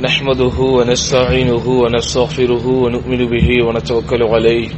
نحمده 0.00 0.58
ونستعينه 0.60 1.66
ونستغفره 1.68 2.66
ونؤمن 2.66 3.26
به 3.26 3.48
ونتوكل 3.64 4.22
عليه. 4.22 4.68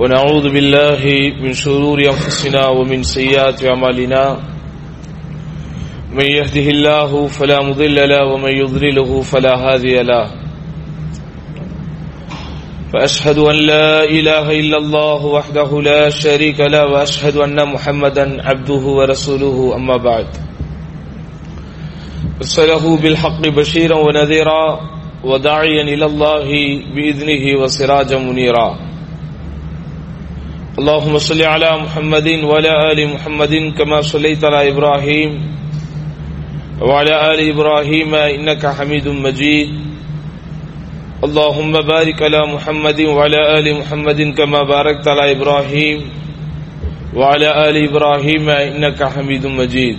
ونعوذ 0.00 0.48
بالله 0.52 1.02
من 1.40 1.52
شرور 1.52 1.98
أنفسنا 1.98 2.66
ومن 2.68 3.02
سيئات 3.02 3.64
أعمالنا. 3.64 4.36
من 6.12 6.24
يهده 6.24 6.66
الله 6.70 7.26
فلا 7.26 7.62
مضل 7.62 8.08
له 8.08 8.24
ومن 8.32 8.52
يضلله 8.52 9.20
فلا 9.20 9.54
هادي 9.64 10.02
له. 10.02 10.30
فأشهد 12.92 13.38
أن 13.38 13.56
لا 13.56 14.04
إله 14.04 14.60
إلا 14.60 14.76
الله 14.76 15.26
وحده 15.26 15.82
لا 15.82 16.10
شريك 16.10 16.60
له 16.60 16.84
وأشهد 16.86 17.36
أن 17.36 17.68
محمدا 17.72 18.42
عبده 18.48 18.82
ورسوله 18.98 19.74
أما 19.74 19.96
بعد. 19.96 20.26
أرسله 22.36 22.96
بالحق 22.96 23.40
بشيرا 23.48 23.96
ونذيرا 23.96 24.80
وداعيا 25.24 25.82
إلى 25.82 26.04
الله 26.04 26.48
بإذنه 26.94 27.44
وسراجا 27.60 28.18
منيرا. 28.18 28.78
اللهم 30.78 31.18
صل 31.18 31.42
على 31.42 31.70
محمد 31.82 32.28
وعلى 32.44 32.92
آل 32.92 33.08
محمد 33.14 33.72
كما 33.78 34.00
صليت 34.00 34.44
على 34.44 34.68
إبراهيم 34.68 35.30
وعلى 36.80 37.14
آل 37.32 37.40
إبراهيم 37.50 38.14
إنك 38.14 38.66
حميد 38.66 39.08
مجيد. 39.08 39.68
اللهم 41.24 41.72
بارك 41.72 42.22
على 42.22 42.40
محمد 42.54 43.00
وعلى 43.00 43.58
آل 43.58 43.66
محمد 43.80 44.20
كما 44.36 44.62
باركت 44.62 45.08
على 45.08 45.32
إبراهيم 45.32 45.98
وعلى 47.16 47.48
آل 47.68 47.76
إبراهيم 47.88 48.48
إنك 48.48 49.00
حميد 49.04 49.46
مجيد. 49.46 49.98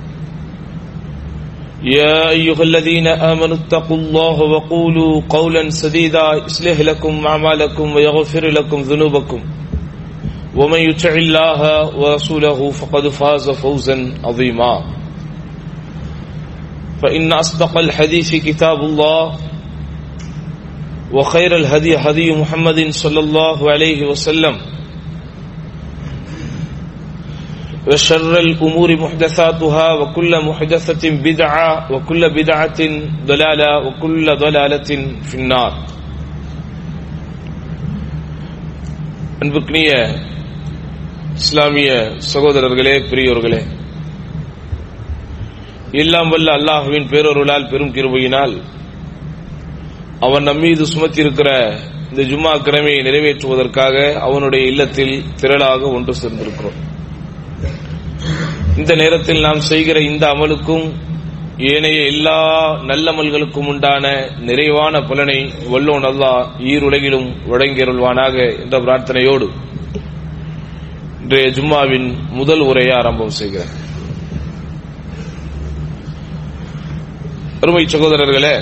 يا 1.83 2.29
أيها 2.29 2.61
الذين 2.63 3.07
آمنوا 3.07 3.55
اتقوا 3.55 3.97
الله 3.97 4.41
وقولوا 4.41 5.21
قولا 5.29 5.69
سديدا 5.69 6.33
يصلح 6.45 6.79
لكم 6.79 7.27
أعمالكم 7.27 7.95
ويغفر 7.95 8.47
لكم 8.47 8.81
ذنوبكم. 8.81 9.41
ومن 10.55 10.79
يطع 10.79 11.09
الله 11.09 11.61
ورسوله 11.97 12.71
فقد 12.71 13.07
فاز 13.07 13.49
فوزا 13.49 14.13
عظيما. 14.23 14.85
فإن 17.03 17.33
أصدق 17.33 17.77
الحديث 17.77 18.35
كتاب 18.35 18.79
الله 18.79 19.37
وخير 21.13 21.55
الهدي 21.55 21.97
هدي 21.97 22.35
محمد 22.35 22.89
صلى 22.89 23.19
الله 23.19 23.71
عليه 23.71 24.05
وسلم. 24.05 24.57
وشر 27.86 28.32
الأمور 28.40 28.88
محدثاتها 28.96 29.88
وكل 29.92 30.32
محدثة 30.40 31.04
بدعة 31.20 31.66
وكل 31.92 32.22
بدعة 32.30 32.80
ضلالة 33.26 33.70
وكل 33.78 34.26
ضلالة 34.36 34.90
في 35.22 35.34
النار 35.34 35.72
அன்புக்குரிய 39.42 39.90
இஸ்லாமிய 41.36 41.90
சகோதரர்களே 42.32 42.94
பெரியோர்களே 43.10 43.62
எல்லாம் 45.96 46.30
வல்ல 46.30 46.54
அல்லாஹுவின் 46.58 47.08
பேரொருளால் 47.12 47.68
பெரும் 47.68 47.92
கிருபையினால் 47.92 48.54
அவன் 50.20 50.46
நம்மீது 50.48 50.84
சுமத்தியிருக்கிற 50.92 51.50
இந்த 52.10 52.22
ஜும்மா 52.30 52.52
கிழமையை 52.66 53.00
நிறைவேற்றுவதற்காக 53.02 53.94
அவனுடைய 54.26 54.64
இல்லத்தில் 54.72 55.14
திரளாக 55.40 55.82
ஒன்று 55.96 56.12
சேர்ந்திருக்கிறோம் 56.22 56.78
இந்த 58.77 58.95
நேரத்தில் 58.95 59.39
நாம் 59.39 59.59
செய்கிற 59.59 59.99
இந்த 59.99 60.27
அமலுக்கும் 60.27 60.85
ஏனைய 61.57 62.05
எல்லா 62.05 62.39
நல்லமல்களுக்கும் 62.81 63.67
உண்டான 63.67 64.29
நிறைவான 64.39 65.01
பலனை 65.01 65.53
வல்லோன் 65.69 66.03
அல்லா 66.03 66.31
ஈருலகிலும் 66.59 67.27
வழங்கியருள்வானாக 67.49 68.61
என்ற 68.61 68.79
பிரார்த்தனையோடு 68.79 69.47
இன்றைய 71.21 71.49
ஜும்மாவின் 71.49 72.07
முதல் 72.29 72.59
உரையை 72.59 72.95
ஆரம்பம் 72.95 73.29
செய்கிறேன். 73.29 73.73
அருமை 77.61 77.85
சகோதரர்களே 77.85 78.55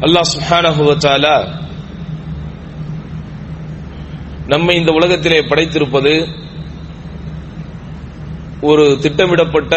அல்லாஹ் 0.00 0.30
சுஹானா 0.34 1.59
நம்மை 4.52 4.74
இந்த 4.76 4.92
உலகத்திலே 4.92 5.40
படைத்திருப்பது 5.40 6.12
ஒரு 8.60 8.84
திட்டமிடப்பட்ட 9.02 9.74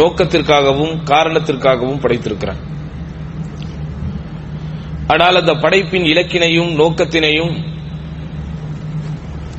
நோக்கத்திற்காகவும் 0.00 0.94
காரணத்திற்காகவும் 1.12 2.02
படைத்திருக்கிறான் 2.02 2.60
ஆனால் 5.06 5.38
அந்த 5.40 5.54
படைப்பின் 5.64 6.06
இலக்கினையும் 6.12 6.70
நோக்கத்தினையும் 6.80 7.54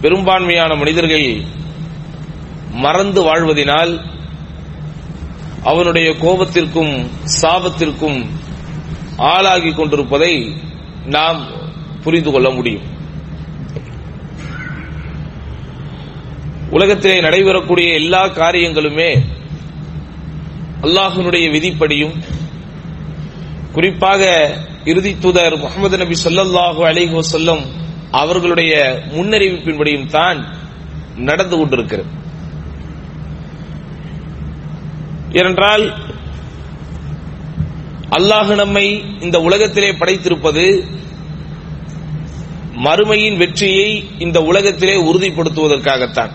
பெரும்பான்மையான 0.02 0.72
மனிதர்கள் 0.76 1.28
மறந்து 2.86 3.22
வாழ்வதினால் 3.24 3.94
அவனுடைய 5.64 6.10
கோபத்திற்கும் 6.24 6.94
சாபத்திற்கும் 7.42 8.20
ஆளாகி 9.34 9.72
கொண்டிருப்பதை 9.74 10.34
நாம் 11.06 11.40
புரிந்து 12.04 12.32
கொள்ள 12.32 12.50
முடியும். 12.50 12.88
உலகத்திலே 16.76 17.16
நடைபெறக்கூடிய 17.26 17.88
எல்லா 18.02 18.22
காரியங்களுமே 18.42 19.12
அல்லாஹனுடைய 20.86 21.46
விதிப்படியும் 21.56 22.16
குறிப்பாக 23.76 24.24
இறுதி 24.92 25.12
தூதர் 25.24 25.56
முகமது 25.66 25.98
நபி 26.02 26.16
சொல்லல்லாஹு 26.26 26.82
அலிஹு 26.90 27.16
வசல்லம் 27.22 27.64
அவர்களுடைய 28.22 28.74
முன்னறிவிப்பின்படியும் 29.16 30.10
தான் 30.18 30.40
நடந்து 31.30 31.56
கொண்டிருக்கிறது. 31.58 32.10
ஏனென்றால் 35.40 35.86
அல்லாஹ் 38.18 38.52
நம்மை 38.62 38.86
இந்த 39.26 39.38
உலகத்திலே 39.48 39.92
படைத்திருப்பது 40.02 40.66
மறுமையின் 42.86 43.40
வெற்றியை 43.42 43.90
இந்த 44.26 44.38
உலகத்திலே 44.52 44.96
உறுதிப்படுத்துவதற்காகத்தான். 45.10 46.34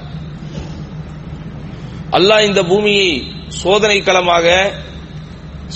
அல்லாஹ் 2.13 2.41
இந்த 2.41 2.63
பூமியை 2.63 3.09
சோதனை 3.63 4.03
களமாக 4.03 4.47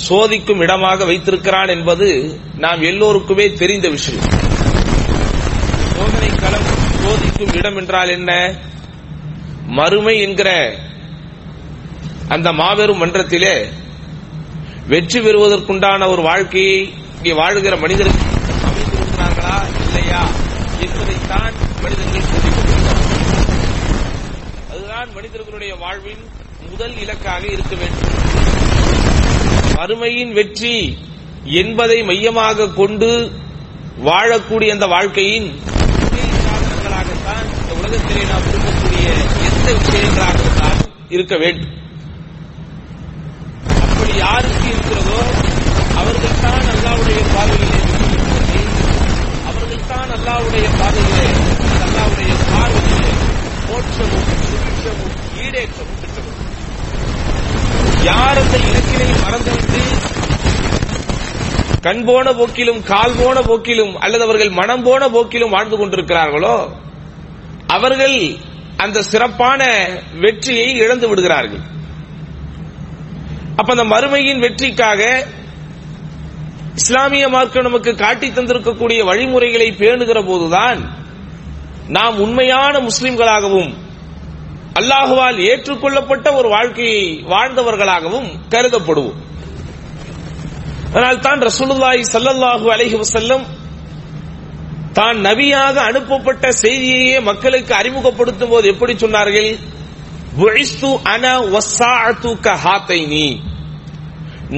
சோதிக்கும் 0.06 0.60
இடமாக 0.60 1.04
வைத்திருக்கிறான் 1.04 1.68
என்பது 1.68 2.06
நாம் 2.54 2.82
எல்லோருக்குமே 2.82 3.46
தெரிந்த 3.52 3.88
விஷயம். 3.88 4.24
சோதனை 5.96 6.30
களம் 6.36 6.68
சோதிக்கும் 7.02 7.54
இடம் 7.58 7.76
என்றால் 7.76 8.08
என்ன? 8.08 8.30
மறுமை 9.70 10.20
என்கிற 10.20 10.48
அந்த 12.28 12.52
மாபெரும் 12.52 12.98
மன்றத்திலே 12.98 13.54
வெற்றி 14.86 15.20
பெறுவதற்குண்டான 15.20 16.08
ஒரு 16.08 16.22
வாழ்க்கையை 16.22 16.78
இங்கே 17.18 17.32
வாழ்கிற 17.32 17.76
மனிதர்கள் 17.76 18.20
அமைந்திருக்கிறார்களா 18.64 19.56
இல்லையா? 19.84 20.22
என்பதைத்தான் 20.80 21.52
மனிதர்கள் 21.82 22.26
சோதிக்கப்படுகிறார்கள் 22.30 22.61
மனிதர்களுடைய 25.16 25.72
வாழ்வின் 25.82 26.22
முதல் 26.70 26.94
இலக்காக 27.04 27.42
இருக்க 27.54 27.74
வேண்டும். 27.80 28.10
வறுமையின் 29.78 30.32
வெற்றி 30.38 30.76
என்பதை 31.60 31.98
மையமாக 32.10 32.68
கொண்டு 32.80 33.10
வாழக்கூடிய 34.08 34.70
அந்த 34.76 34.86
வாழ்க்கையின் 34.94 35.48
சாதனங்களாகத்தான் 36.46 37.46
இந்த 37.58 37.72
உலகத்திலே 37.80 38.22
நாம் 38.30 38.44
விரும்பக்கூடிய 38.46 39.06
எந்த 39.48 39.68
விஷயங்களாகத்தான் 39.80 40.78
இருக்க 41.16 41.36
வேண்டும். 41.44 41.72
அப்படி 43.84 44.12
யாருக்கு 44.24 44.66
இருக்கிறதோ 44.74 45.20
அவர்கள்தான் 46.00 46.66
அல்லாவுடைய 46.74 47.20
பார்வையிலே 47.34 47.80
அவர்கள்தான் 49.50 50.12
அல்லாவுடைய 50.16 50.66
பார்வையிலே 50.80 51.26
அல்லாவுடைய 51.86 52.32
பார்வையிலே 52.52 53.10
மோட்சமும் 53.68 54.31
சுபிட்சமும் 54.82 55.18
ஈடேற்றமும் 55.42 55.98
பெற்றவர் 56.02 56.38
யார் 58.04 58.38
அந்த 58.38 58.56
இலக்கினை 58.68 59.08
மறந்துவிட்டு 59.24 59.80
கண் 61.80 62.04
போன 62.04 62.32
போக்கிலும் 62.32 62.82
கால் 62.82 63.14
போன 63.18 63.40
போக்கிலும் 63.40 63.92
அல்லது 63.94 64.24
அவர்கள் 64.24 64.50
மனம் 64.50 64.82
போன 64.82 65.08
போக்கிலும் 65.08 65.50
வாழ்ந்து 65.50 65.76
கொண்டிருக்கிறார்களோ? 65.76 66.56
அவர்கள் 67.66 68.16
அந்த 68.76 69.02
சிறப்பான 69.02 69.62
வெற்றியை 70.20 70.74
இழந்து 70.76 71.08
விடுகிறார்கள். 71.08 71.62
அப்ப 73.56 73.72
அந்த 73.74 73.84
மறுமையின் 73.84 74.38
வெற்றிக்காக 74.38 75.00
இஸ்லாமிய 76.74 77.28
மார்க்கம் 77.28 77.62
நமக்கு 77.62 77.94
காட்டி 77.96 78.30
தந்திருக்கக்கூடிய 78.30 79.04
வழிமுறைகளை 79.04 79.72
பேணுகிற 79.78 80.26
போதுதான் 80.26 80.80
நாம் 81.88 82.20
உண்மையான 82.20 82.74
முஸ்லிம்களாகவும் 82.78 83.72
அல்லாஹுவால் 84.78 85.38
ஏற்றுக்கொள்ளப்பட்ட 85.50 86.26
ஒரு 86.38 86.48
வாழ்க்கையை 86.56 87.02
வாழ்ந்தவர்களாகவும் 87.32 88.28
கருதப்படுவோம். 88.52 89.18
அதனால் 90.92 91.24
தான் 91.26 91.40
ரசூலுல்லாஹி 91.48 92.02
சல்லல்லாஹு 92.14 92.66
அலஹி 92.74 92.96
வசல்லம் 93.02 93.44
தான் 94.98 95.18
நபியாக 95.26 95.76
அனுப்பப்பட்ட 95.90 96.44
செய்தியையே 96.64 97.18
மக்களுக்கு 97.28 97.72
அறிமுகப்படுத்தும் 97.80 98.52
போது 98.52 98.66
எப்படி 98.72 98.94
சொன்னார்கள்? 99.04 99.50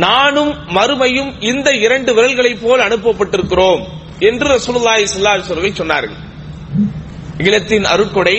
நானும் 0.05 0.53
மறுமையும் 0.77 1.31
இந்த 1.51 1.69
இரண்டு 1.87 2.11
விரல்களைப் 2.17 2.63
போல் 2.63 2.85
அனுப்பப்பட்டிருக்கிறோம் 2.89 3.83
என்று 4.29 4.47
ரசூலுல்லாஹி 4.57 5.05
சல்லாஹ் 5.13 5.37
அலைஹி 5.57 5.81
சொன்னார்கள். 5.83 6.21
இலத்தின் 7.49 7.87
அருட்கொடை 7.93 8.37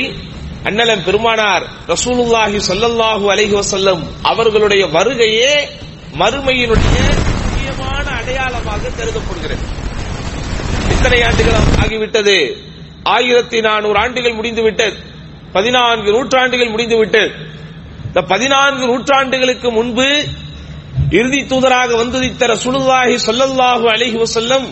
அண்ணலம் 0.68 1.04
பெருமானார் 1.04 1.64
ரசூலுல்லாஹி 1.88 2.60
சல்லல்லாஹு 2.70 3.26
அலைஹி 3.34 3.56
வசல்லம் 3.62 4.02
அவர்களுடைய 4.22 4.86
வருகையே 4.86 5.52
மறுமையினுடைய 6.20 6.98
முக்கியமான 7.42 8.06
அடையாளமாக 8.20 8.92
கருதப்படுகிறது. 8.98 9.64
எத்தனை 10.94 11.24
ஆண்டுகள் 11.24 11.58
ஆகிவிட்டது. 11.84 12.38
ஆயிரத்தி 13.04 13.60
நானூறு 13.62 14.00
ஆண்டுகள் 14.00 14.34
முடிந்துவிட்டது. 14.34 14.96
பதினான்கு 15.52 16.12
நூற்றாண்டுகள் 16.12 16.70
முடிந்துவிட்டது. 16.70 17.30
இந்த 18.08 18.22
பதினான்கு 18.22 18.84
நூற்றாண்டுகளுக்கு 18.86 19.72
முன்பு 19.72 20.10
இறுதி 21.10 21.42
தூதராக 21.44 21.90
வந்துதித்த 22.02 22.44
ரசூலுல்லாஹி 22.54 23.16
சொல்லல்லாகு 23.28 23.88
அலைஹி 23.96 24.18
வசல்லம் 24.24 24.68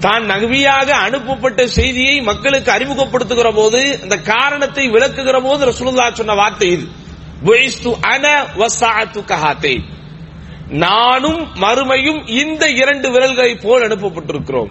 தான் 0.00 0.24
நபியாக 0.30 0.88
அனுப்பப்பட்ட 1.06 1.66
செய்தியை 1.66 2.20
மக்களுக்கு 2.20 2.70
அறிமுகப்படுத்துகிற 2.72 3.54
போது 3.54 3.98
அந்த 4.02 4.16
காரணத்தை 4.18 4.88
விளக்குகிற 4.88 5.42
போது 5.42 5.62
ரசூலுல்லா 5.66 6.12
சொன்ன 6.12 6.34
வார்த்தை 6.34 6.68
இது. 6.72 6.86
அன 8.00 8.46
கஹாத்தை. 9.30 9.74
நானும் 10.68 11.48
மறுமையும் 11.54 12.20
இந்த 12.42 12.70
இரண்டு 12.70 13.10
விரல்களை 13.10 13.54
போல் 13.54 13.86
அனுப்பப்பட்டிருக்கிறோம். 13.88 14.70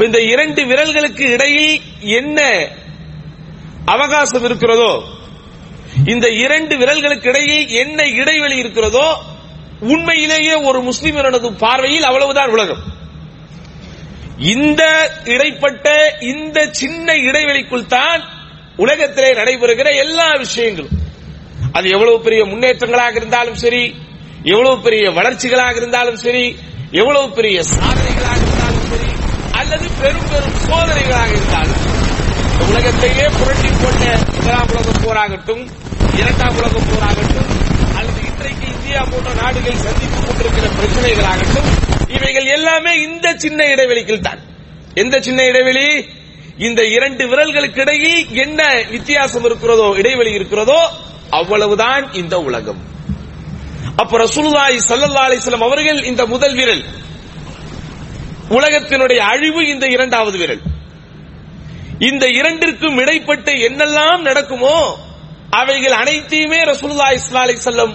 இந்த 0.00 0.18
இரண்டு 0.20 0.64
விரல்களுக்கு 0.64 1.24
இடையில் 1.30 1.80
என்ன 2.00 2.68
அவகாசம் 3.84 4.44
இருக்கிறதோ 4.44 4.92
இந்த 6.04 6.28
இரண்டு 6.28 6.76
விரல்களுக்கு 6.76 7.26
இடையில் 7.26 7.68
என்ன 7.68 8.08
இடைவெளி 8.22 8.56
இருக்கிறதோ 8.56 9.06
உண்மையிலேயே 9.80 10.54
ஒரு 10.54 10.78
முஸ்லிமரனது 10.82 11.50
பார்வையில் 11.58 12.02
அவ்வளவுதான் 12.02 12.48
உலகம். 12.48 12.82
இந்த 14.38 14.82
இடைப்பட்ட 15.24 15.86
இந்த 16.22 16.66
சின்ன 16.72 17.14
இடைவெளிக்குள் 17.28 17.86
தான் 17.88 18.22
உலகத்திலே 18.76 19.30
நடைபெறுகிற 19.32 19.88
எல்லா 19.96 20.26
விஷயங்களும். 20.36 20.94
அது 21.72 21.86
எவ்வளவு 21.88 22.18
பெரிய 22.20 22.44
முன்னேற்றங்களாக 22.44 23.16
இருந்தாலும் 23.16 23.54
சரி 23.56 23.82
எவ்வளவு 24.44 24.76
பெரிய 24.82 25.10
வளர்ச்சிகளாக 25.10 25.76
இருந்தாலும் 25.76 26.16
சரி 26.16 26.44
எவ்வளவு 26.92 27.28
பெரிய 27.30 27.56
சாதனைகளாக 27.70 28.38
இருந்தாலும் 28.38 28.86
சரி 28.90 29.08
அல்லது 29.60 29.86
பெரும் 30.00 30.28
பெரும் 30.28 30.56
சோதனைகளாக 30.66 31.30
இருந்தாலும் 31.30 31.82
உலகத்தையே 32.66 33.26
புரட்டி 33.38 33.70
போட்ட 33.74 34.04
முதலாம் 34.36 34.70
உலக 34.72 34.92
போராகட்டும் 35.06 35.64
இரண்டாம் 36.16 36.56
உலக 36.56 36.76
போராகட்டும் 36.90 37.50
இந்தியா 38.86 39.04
போன்ற 39.12 39.30
நாடுகள் 39.40 39.78
சந்தித்துக் 39.84 40.26
கொண்டிருக்கிற 40.26 40.66
பிரச்சனைகளாகட்டும் 40.74 41.70
இவைகள் 42.16 42.44
எல்லாமே 42.56 42.92
இந்த 43.06 43.26
சின்ன 43.44 43.60
இடைவெளிக்கில் 43.72 44.22
தான். 44.26 44.40
எந்த 45.02 45.16
சின்ன 45.26 45.40
இடைவெளி? 45.50 45.86
இந்த 46.66 46.80
இரண்டு 46.96 47.24
விரல்களுக்கு 47.30 47.80
இடையில் 47.84 48.20
என்ன 48.44 48.60
வித்தியாசம் 48.92 49.46
இருக்கிறதோ 49.48 49.88
இடைவெளி 50.00 50.32
இருக்கிறதோ 50.38 50.78
அவ்வளவுதான் 51.38 52.04
இந்த 52.20 52.36
உலகம். 52.48 52.78
அப்ப 54.02 54.20
ரசூலுல்லாஹி 54.24 54.78
ஸல்லல்லாஹு 54.90 55.28
அலைஹி 55.30 55.64
அவர்கள் 55.68 56.00
இந்த 56.10 56.24
முதல் 56.34 56.56
விரல். 56.60 56.84
உலகத்தினுடைய 58.58 59.20
அழிவு 59.32 59.62
இந்த 59.72 59.86
இரண்டாவது 59.96 60.38
விரல். 60.44 60.62
இந்த 62.10 62.24
இரண்டிற்கும் 62.38 63.00
இடைப்பட்டு 63.04 63.54
என்னெல்லாம் 63.70 64.22
நடக்குமோ 64.30 64.76
அவைகள் 65.58 65.94
அனைத்தையுமே 66.02 66.58
ரசூலுல்லாஹி 66.70 67.18
ஸல்லல்லாஹு 67.20 67.46
அலைஹி 67.46 67.60
வஸல்லம் 67.60 67.92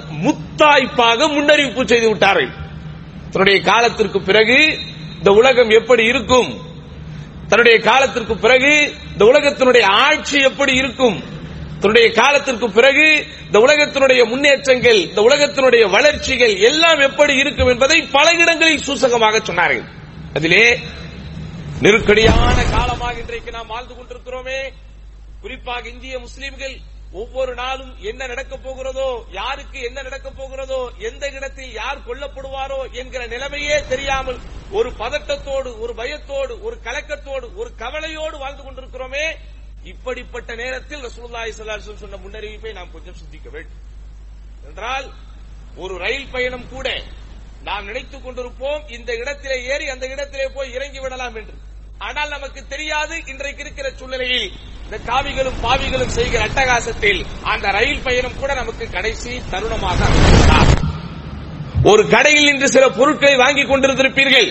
முத்தாய்ப்பாக 0.61 1.27
முன்னறிவிப்பு 1.35 1.83
செய்து 1.85 2.09
விட்டார்கள். 2.09 2.51
தன்னுடைய 3.31 3.61
காலத்திற்கு 3.61 4.21
பிறகு 4.21 4.57
இந்த 5.17 5.31
உலகம் 5.31 5.69
எப்படி 5.69 6.03
இருக்கும்? 6.03 6.49
தன்னுடைய 7.47 7.79
காலத்திற்கு 7.79 8.35
பிறகு 8.37 8.93
இந்த 9.11 9.25
உலகத்தினுடைய 9.25 9.83
ஆட்சி 9.83 10.41
எப்படி 10.41 10.73
இருக்கும்? 10.73 11.23
தன்னுடைய 11.79 12.11
காலத்திற்கு 12.11 12.69
பிறகு 12.71 13.25
இந்த 13.45 13.59
உலகத்தினுடைய 13.59 14.21
முன்னேற்றங்கள் 14.25 14.99
இந்த 15.07 15.21
உலகத்தினுடைய 15.21 15.89
வளர்ச்சிகள் 15.89 16.55
எல்லாம் 16.69 16.99
எப்படி 16.99 17.35
இருக்கும் 17.35 17.67
என்பதை 17.67 18.01
பல 18.01 18.31
இடங்களில் 18.31 18.85
சூசகமாக 18.87 19.41
சொன்னார்கள். 19.49 19.83
அதிலே 20.33 20.79
நெருக்கடியான 21.81 22.63
காலமாக 22.69 23.13
இன்றைக்கு 23.19 23.51
நாம் 23.51 23.67
வாழ்ந்து 23.67 23.93
கொண்டிருக்கிறோமே. 23.93 24.59
குறிப்பாக 25.41 25.89
இந்திய 25.89 26.19
முஸ்லீம்கள் 26.19 26.75
ஒவ்வொரு 27.19 27.53
நாளும் 27.55 27.93
என்ன 27.99 28.27
நடக்கப் 28.27 28.63
போகிறதோ 28.63 29.07
யாருக்கு 29.31 29.79
என்ன 29.81 30.01
நடக்கப் 30.01 30.37
போகிறதோ 30.37 30.91
எந்த 30.99 31.29
இடத்தில் 31.29 31.71
யார் 31.73 32.05
கொல்லப்படுவாரோ 32.07 32.91
என்கிற 32.91 33.27
நிலைமையே 33.27 33.77
தெரியாமல் 33.87 34.39
ஒரு 34.71 34.89
பதட்டத்தோடு 34.91 35.79
ஒரு 35.79 35.93
பயத்தோடு 35.93 36.53
ஒரு 36.61 36.77
கலக்கத்தோடு 36.83 37.55
ஒரு 37.55 37.75
கவலையோடு 37.75 38.37
வாழ்ந்து 38.37 38.63
கொண்டிருக்கிறோமே 38.63 39.25
இப்படிப்பட்ட 39.83 40.55
நேரத்தில் 40.55 41.03
ரசூலுல்லாஹி 41.05 41.51
ஸல்லல்லாஹு 41.57 41.97
சொன்ன 42.03 42.21
முன்னறிவிப்பை 42.25 42.73
நாம் 42.73 42.91
கொஞ்சம் 42.91 43.19
சிந்திக்க 43.21 43.49
வேண்டும். 43.49 43.81
என்றால் 44.67 45.07
ஒரு 45.75 45.97
ரயில் 45.97 46.31
பயணம் 46.31 46.69
கூட 46.69 46.87
நாம் 47.63 47.85
நினைத்துக் 47.85 48.25
கொண்டிருப்போம் 48.25 48.81
இந்த 48.87 49.15
இடத்திலே 49.15 49.63
ஏறி 49.63 49.89
அந்த 49.89 50.05
இடத்திலே 50.07 50.47
போய் 50.47 50.73
இறங்கி 50.73 50.99
விடலாம் 50.99 51.35
என்று. 51.35 51.55
ஆனால் 52.07 52.29
நமக்கு 52.29 52.61
தெரியாது 52.69 53.15
இன்றைக்கு 53.31 53.61
இருக்கிற 53.63 53.87
சூழ்நிலையில் 53.97 54.45
இந்த 54.85 54.97
காவிகளும் 55.09 55.59
பாவிகளும் 55.63 56.13
செய்கிற 56.15 56.39
அட்டகாசத்தில் 56.47 57.19
அந்த 57.51 57.65
ரயில் 57.75 58.01
பயணம் 58.05 58.39
கூட 58.39 58.51
நமக்கு 58.53 58.85
கடைசி 58.95 59.33
தருணமாக 59.51 60.09
ஒரு 61.91 62.03
கடையில் 62.07 62.49
இன்று 62.53 62.67
சில 62.67 62.85
பொருட்களை 62.97 63.35
வாங்கிக் 63.35 63.69
கொண்டிருந்திருப்பீர்கள். 63.71 64.49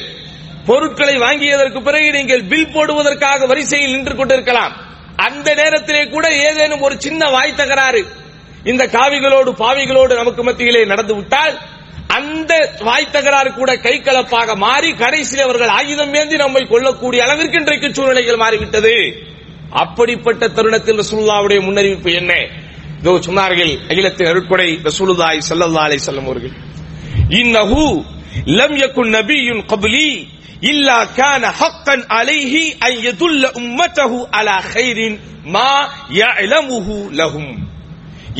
பொருட்களை 0.66 1.16
வாங்கியதற்கு 1.18 1.80
பிறகு 1.88 2.08
நீங்கள் 2.10 2.46
பில் 2.52 2.72
போடுவதற்காக 2.72 3.46
வரிசையில் 3.46 3.94
நின்று 3.94 4.14
கொண்டிருக்கலாம். 4.16 4.72
அந்த 5.26 5.48
நேரத்திலே 5.54 6.02
கூட 6.14 6.26
ஏதேனும் 6.48 6.84
ஒரு 6.86 6.96
சின்ன 7.06 7.28
வாய் 7.36 7.58
தகராறு 7.60 8.02
இந்த 8.64 8.84
காவிகளோடு 8.96 9.50
பாவிகளோடு 9.64 10.14
நமக்கு 10.14 10.42
மத்தியிலே 10.42 10.82
நடந்து 10.84 11.14
விட்டால் 11.14 11.54
அந்த 12.16 12.52
வாய் 12.86 13.12
தகராறு 13.14 13.50
கூட 13.52 13.70
கை 13.86 13.94
கலப்பாக 14.00 14.56
மாறி 14.64 14.90
கடைசியில் 15.02 15.44
அவர்கள் 15.46 15.72
ஆயுதம் 15.78 16.14
ஏந்தி 16.20 16.36
நம்மை 16.36 16.62
கொல்லக்கூடிய 16.72 17.20
அளவிற்கு 17.26 17.58
இன்றைக்கு 17.60 17.88
சூழ்நிலைகள் 17.96 18.42
மாறிவிட்டது. 18.42 18.94
அப்படிப்பட்ட 19.82 20.42
தருணத்தில் 20.48 21.00
ரசூல்லாவுடைய 21.02 21.58
முன்னறிவிப்பு 21.66 22.10
என்ன? 22.20 22.32
இதோ 23.00 23.12
சொன்னார்கள் 23.26 23.72
அகிலத்தின் 23.90 24.30
அருட்கொடை 24.32 24.70
ரசூலுதாய் 24.88 25.46
சல்லல்லா 25.48 25.84
அலை 25.86 25.98
செல்லம் 26.06 26.28
அவர்கள். 26.30 26.54
இன்னஹு 27.40 27.84
லம் 28.58 28.76
யகுன் 28.82 29.10
நபியுன் 29.18 29.62
கபுலி 29.72 30.10
இல்லா 30.72 30.98
கான 31.18 31.42
ஹக்கன் 31.60 32.04
அலைஹி 32.18 32.64
அன் 32.86 32.98
யதுல்ல 33.06 33.44
உம்மத்தஹு 33.60 34.18
அலா 34.38 34.56
ஹைரின் 34.72 35.16
மா 35.56 35.72
யஅலமுஹு 36.20 36.96
லஹும். 37.20 37.54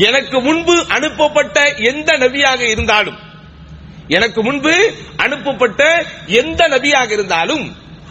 எனக்கு 0.07 0.37
முன்பு 0.41 0.75
அனுப்பப்பட்ட 0.95 1.57
எந்த 1.91 2.09
நபியாக 2.23 2.61
இருந்தாலும் 2.73 3.19
எனக்கு 4.13 4.43
முன்பு 4.43 4.73
அனுப்பப்பட்ட 5.17 5.81
எந்த 6.27 6.67
நபியாக 6.67 7.11
இருந்தாலும் 7.11 7.65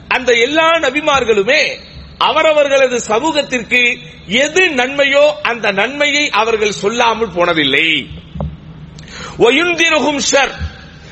அந்த 0.08 0.32
எல்லா 0.32 0.68
நபிமார்களுமே 0.84 1.62
அவரவர்களது 2.18 3.00
சமூகத்திற்கு 3.00 3.80
எது 4.26 4.62
நன்மையோ 4.70 5.24
அந்த 5.42 5.70
நன்மையை 5.70 6.24
அவர்கள் 6.40 6.80
சொல்லாமல் 6.82 7.34
போனதில்லை. 7.36 7.90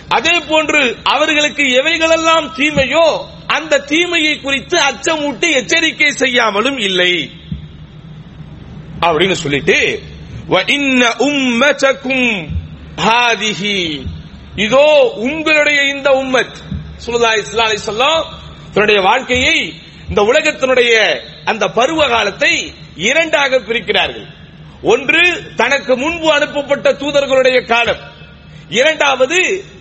அதே 0.08 0.34
போன்று 0.48 0.96
அவர்களுக்கு 1.02 1.64
எவைகளெல்லாம் 1.80 2.48
தீமையோ 2.58 3.06
அந்த 3.46 3.80
தீமையை 3.90 4.34
குறித்து 4.40 4.76
அச்சமூட்டி 4.90 5.48
எச்சரிக்கை 5.60 6.10
செய்யாமலும் 6.12 6.78
இல்லை. 6.78 7.30
அப்படின்னு 9.00 9.36
சொல்லிட்டு 9.44 9.78
இதோ 14.64 14.86
உங்களுடைய 15.26 15.80
இந்த 15.94 16.08
உம்மத் 16.22 16.58
சுல்லா 17.04 17.30
இஸ்லா 17.40 17.66
அலி 17.68 17.78
சொல்லாம் 17.86 18.22
தன்னுடைய 18.72 19.00
வாழ்க்கையை 19.08 19.56
இந்த 20.08 20.20
உலகத்தினுடைய 20.30 20.92
அந்த 21.50 21.64
பருவ 21.78 22.00
காலத்தை 22.14 22.52
இரண்டாக 23.08 23.58
பிரிக்கிறார்கள். 23.68 24.26
ஒன்று 24.92 25.22
தனக்கு 25.60 25.92
முன்பு 26.02 26.28
அனுப்பப்பட்ட 26.32 26.88
தூதர்களுடைய 27.02 27.58
காலம். 27.72 28.00
இரண்டாவது 28.80 29.38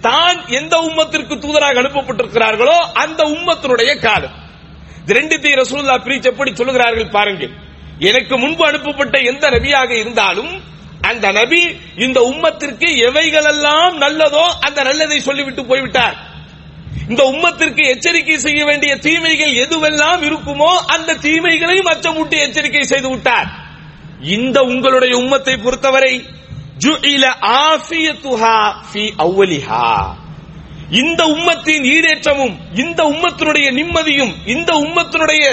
தான் 0.07 0.38
எந்த 0.60 0.75
உம்மத்திற்கு 0.88 1.36
தூதராக 1.46 1.81
அனுப்பப்பட்டிருக்கிறார்களோ 1.84 2.77
அந்த 3.03 3.22
உம்மத்தினுடைய 3.36 3.91
காலம். 4.07 4.36
ரெண்டு 5.17 5.17
ரெண்டுத்தையும் 5.17 5.60
ரசூலுல்லாஹ் 5.62 6.05
பிரிச்சு 6.05 6.31
எப்படி 6.31 6.51
சொல்லுகிறார்கள் 6.51 7.13
பாருங்கள். 7.17 7.53
எனக்கு 8.10 8.36
முன்பு 8.43 8.63
அனுப்பப்பட்ட 8.72 9.17
எந்த 9.31 9.46
நபியாக 9.55 9.91
இருந்தாலும் 10.03 10.53
அந்த 11.10 11.26
நபி 11.40 11.62
இந்த 12.06 12.20
உம்மத்திற்கு 12.32 12.88
எவைகளெல்லாம் 13.08 13.96
நல்லதோ 14.06 14.46
அந்த 14.68 14.80
நல்லதை 14.88 15.20
சொல்லிவிட்டு 15.28 15.64
போய்விட்டார். 15.66 16.18
இந்த 17.10 17.22
உம்மத்திற்கு 17.34 17.84
எச்சரிக்கை 17.94 18.38
செய்ய 18.46 18.62
வேண்டிய 18.66 18.94
தீமைகள் 19.08 19.54
எதுவெல்லாம் 19.64 20.22
இருக்குமோ 20.30 20.72
அந்த 20.96 21.20
தீமைகளையும் 21.28 21.92
அச்சமூட்டி 21.94 22.38
எச்சரிக்கை 22.46 22.84
செய்து 22.94 23.10
விட்டார். 23.10 23.50
இந்த 24.38 24.58
உங்களுடைய 24.72 25.14
உம்மத்தை 25.24 25.56
பொறுத்தவரை 25.64 26.14
இந்த 31.02 31.22
உம்மத்தின் 31.36 31.86
ஈடேற்றமும் 31.94 32.56
இந்த 32.84 33.00
உம்மத்தினுடைய 33.14 33.68
நிம்மதியும் 33.80 34.34
இந்த 34.56 34.72
உம்மத்தினுடைய 34.86 35.46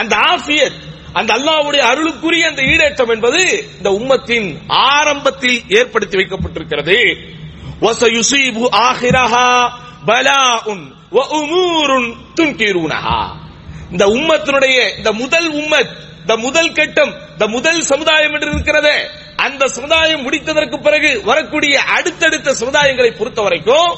அந்த 0.00 0.14
ஆஃபியத் 0.32 0.76
அந்த 1.14 1.30
அல்லாவுடைய 1.34 1.82
அருளுக்குரிய 1.90 2.44
அந்த 2.48 2.62
ஈடேற்றம் 2.62 3.08
என்பது 3.08 3.40
இந்த 3.78 3.90
உம்மத்தின் 3.90 4.48
ஆரம்பத்தில் 4.68 5.58
ஏற்படுத்தி 5.68 6.16
வைக்கப்பட்டிருக்கிறது. 6.16 6.98
இந்த 13.90 14.04
உம்மத்தினுடைய 14.16 14.76
இந்த 14.98 15.12
முதல் 15.12 15.48
உம்மத் 15.52 15.92
இந்த 16.22 16.36
முதல் 16.36 16.72
கட்டம் 16.72 17.12
இந்த 17.32 17.46
முதல் 17.48 17.80
சமுதாயம் 17.82 18.32
என்று 18.32 18.50
இருக்கிறதே 18.50 18.96
அந்த 19.36 19.68
சமுதாயம் 19.68 20.24
முடித்ததற்கு 20.26 20.76
பிறகு 20.82 21.10
வரக்கூடிய 21.24 21.80
அடுத்தடுத்த 21.96 22.54
சமுதாயங்களை 22.54 23.10
பொறுத்த 23.16 23.42
வரைக்கும் 23.42 23.90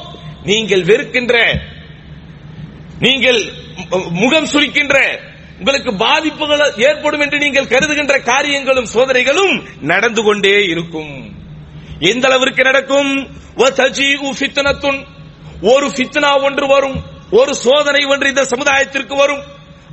நீங்கள் 0.43 0.85
வெறுக்கின்ற 0.85 1.37
நீங்கள் 3.01 3.41
முகம் 4.11 4.47
சுரிக்கின்ற 4.47 4.97
உங்களுக்கு 5.59 5.97
பாதிப்புகள் 5.97 6.73
ஏற்படும் 6.77 7.21
என்று 7.21 7.39
நீங்கள் 7.39 7.65
கருதுகின்ற 7.65 8.23
காரியங்களும் 8.23 8.89
சோதனைகளும் 8.95 9.65
நடந்து 9.81 10.23
கொண்டே 10.23 10.65
இருக்கும். 10.65 11.35
எந்த 12.01 12.29
அளவிற்கு 12.29 12.63
நடக்கும்? 12.63 13.29
ஒரு 15.63 15.87
ஃபித்னா 15.87 16.43
ஒன்று 16.43 16.67
வரும். 16.67 17.03
ஒரு 17.31 17.55
சோதனை 17.55 18.05
ஒன்று 18.05 18.29
இந்த 18.29 18.45
சமுதாயத்திற்கு 18.45 19.17
வரும். 19.17 19.43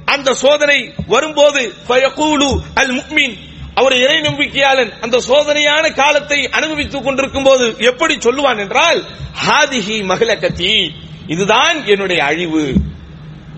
அந்த 0.05 0.33
சோதனை 0.33 0.93
வரும்போது 1.07 1.73
அல் 2.73 2.93
முக்மின் 2.93 3.37
அவர் 3.75 3.93
இறை 3.93 4.15
நம்பிக்கையாளன் 4.15 4.91
அந்த 4.99 5.21
சோதனையான 5.27 5.95
காலத்தை 5.95 6.49
அனுபவித்துக் 6.49 7.03
கொண்டிருக்கும் 7.03 7.43
போது 7.43 7.75
எப்படி 7.77 8.15
சொல்லுவான் 8.15 8.59
என்றால் 8.59 9.03
ஹாதிஹி 9.47 9.97
மகிழகத்தி 10.11 10.89
இதுதான் 11.27 11.85
என்னுடைய 11.85 12.23
அழிவு. 12.23 12.73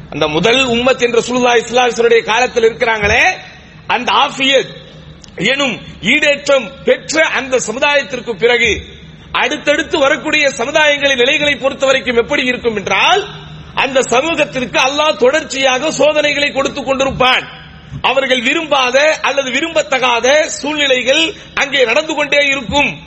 அந்த 0.10 0.28
முதல் 0.28 0.66
உம்மத் 0.66 1.02
என்ற 1.02 1.20
சுல்லா 1.20 1.54
இஸ்லாசுடைய 1.62 2.24
காலத்தில் 2.24 2.64
இருக்கிறாங்களே 2.64 3.24
அந்த 3.88 4.12
ஆஃபியத் 4.12 4.74
எனும் 5.36 5.82
ஈடேற்றம் 6.02 6.84
பெற்ற 6.84 7.24
அந்த 7.24 7.60
சமுதாயத்திற்கு 7.60 8.34
பிறகு 8.34 8.88
அடுத்தடுத்து 9.32 10.00
வரக்கூடிய 10.00 10.50
சமுதாயங்களின் 10.50 11.16
நிலைகளை 11.16 11.56
பொறுத்த 11.56 11.86
வரைக்கும் 11.86 12.16
எப்படி 12.16 12.44
இருக்கும் 12.44 12.76
என்றால் 12.76 13.28
அந்த 13.74 14.02
சமூகத்திற்கு 14.02 14.80
அல்லாஹ் 14.80 15.18
தொடர்ச்சியாக 15.18 15.92
சோதனைகளை 15.92 16.52
கொடுத்துக் 16.52 16.88
கொண்டிருப்பான். 16.88 17.46
அவர்கள் 18.02 18.42
விரும்பாத 18.42 19.20
அல்லது 19.22 19.52
விரும்பத்தகாத 19.52 20.42
சூழ்நிலைகள் 20.42 21.34
அங்கே 21.54 21.86
நடந்து 21.86 22.16
கொண்டே 22.16 22.46
இருக்கும். 22.46 23.05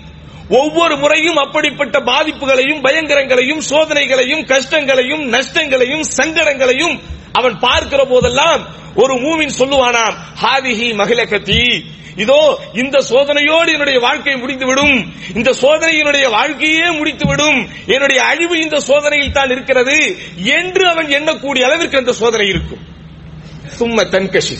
ஒவ்வொரு 0.48 0.96
முறையும் 0.96 1.36
அப்படிப்பட்ட 1.36 1.98
பாதிப்புகளையும் 2.00 2.80
பயங்கரங்களையும் 2.80 3.60
சோதனைகளையும் 3.60 4.44
கஷ்டங்களையும் 4.44 5.28
நஷ்டங்களையும் 5.28 6.04
சங்கடங்களையும் 6.16 7.00
அவன் 7.32 7.58
பார்க்கிற 7.58 8.04
போதெல்லாம் 8.04 8.68
ஒரு 8.94 9.14
மூவின் 9.14 9.56
சொல்லுவானாம் 9.58 10.16
ஹாதிஹி 10.42 10.94
மகிழகத்தி 10.94 11.84
இதோ 12.16 12.58
இந்த 12.72 12.98
சோதனையோடு 12.98 13.72
என்னுடைய 13.72 14.00
வாழ்க்கை 14.00 14.36
முடிந்துவிடும். 14.36 15.12
இந்த 15.34 15.52
சோதனை 15.52 15.98
என்னுடைய 15.98 16.28
வாழ்க்கையே 16.28 16.90
முடித்துவிடும். 16.90 17.68
என்னுடைய 17.86 18.22
அழிவு 18.22 18.60
இந்த 18.60 18.80
சோதனையில் 18.80 19.32
தான் 19.32 19.50
இருக்கிறது 19.50 20.16
என்று 20.36 20.88
அவன் 20.88 21.06
எண்ணக்கூடிய 21.06 21.60
அளவிற்கு 21.60 21.98
அந்த 21.98 22.12
சோதனை 22.12 22.48
இருக்கும். 22.48 22.80
சும்ம 23.78 24.04
தன்கஷி 24.04 24.56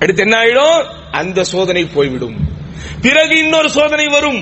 அடுத்து 0.00 0.22
என்ன 0.22 0.36
ஆயிடும்? 0.38 0.86
அந்த 1.10 1.44
சோதனை 1.44 1.84
போய்விடும். 1.84 2.53
பிறகு 3.06 3.34
இன்னொரு 3.44 3.68
சோதனை 3.78 4.06
வரும். 4.16 4.40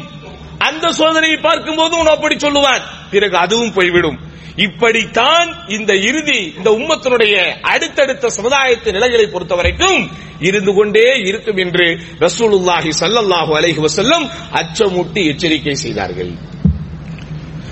அந்த 0.69 0.87
சோதனையை 1.01 1.39
பார்க்கும் 1.47 1.79
போது 1.81 1.97
உன் 2.01 2.12
அப்படி 2.17 2.37
சொல்லுவான். 2.47 2.83
பிறகு 3.15 3.37
அதுவும் 3.45 3.73
போய்விடும். 3.79 4.19
இப்படித்தான் 4.67 5.49
இந்த 5.77 5.93
இறுதி 6.09 6.41
இந்த 6.59 6.71
உம்மத்தினுடைய 6.79 7.35
அடுத்தடுத்த 7.73 8.31
சமுதாயத்து 8.39 8.93
நிலைகளை 8.97 9.27
பொறுத்த 9.27 9.55
வரைக்கும் 9.55 10.01
இருந்து 10.49 10.73
கொண்டே 10.75 11.07
இருக்கும் 11.29 11.61
என்று 11.65 11.87
ரசூலுல்லாஹி 12.27 12.91
சல்லல்லாஹு 13.01 13.53
அலைஹி 13.59 13.81
வசல்லம் 13.87 14.25
அச்சமூட்டி 14.61 15.23
எச்சரிக்கை 15.33 15.77
செய்தார்கள். 15.85 16.33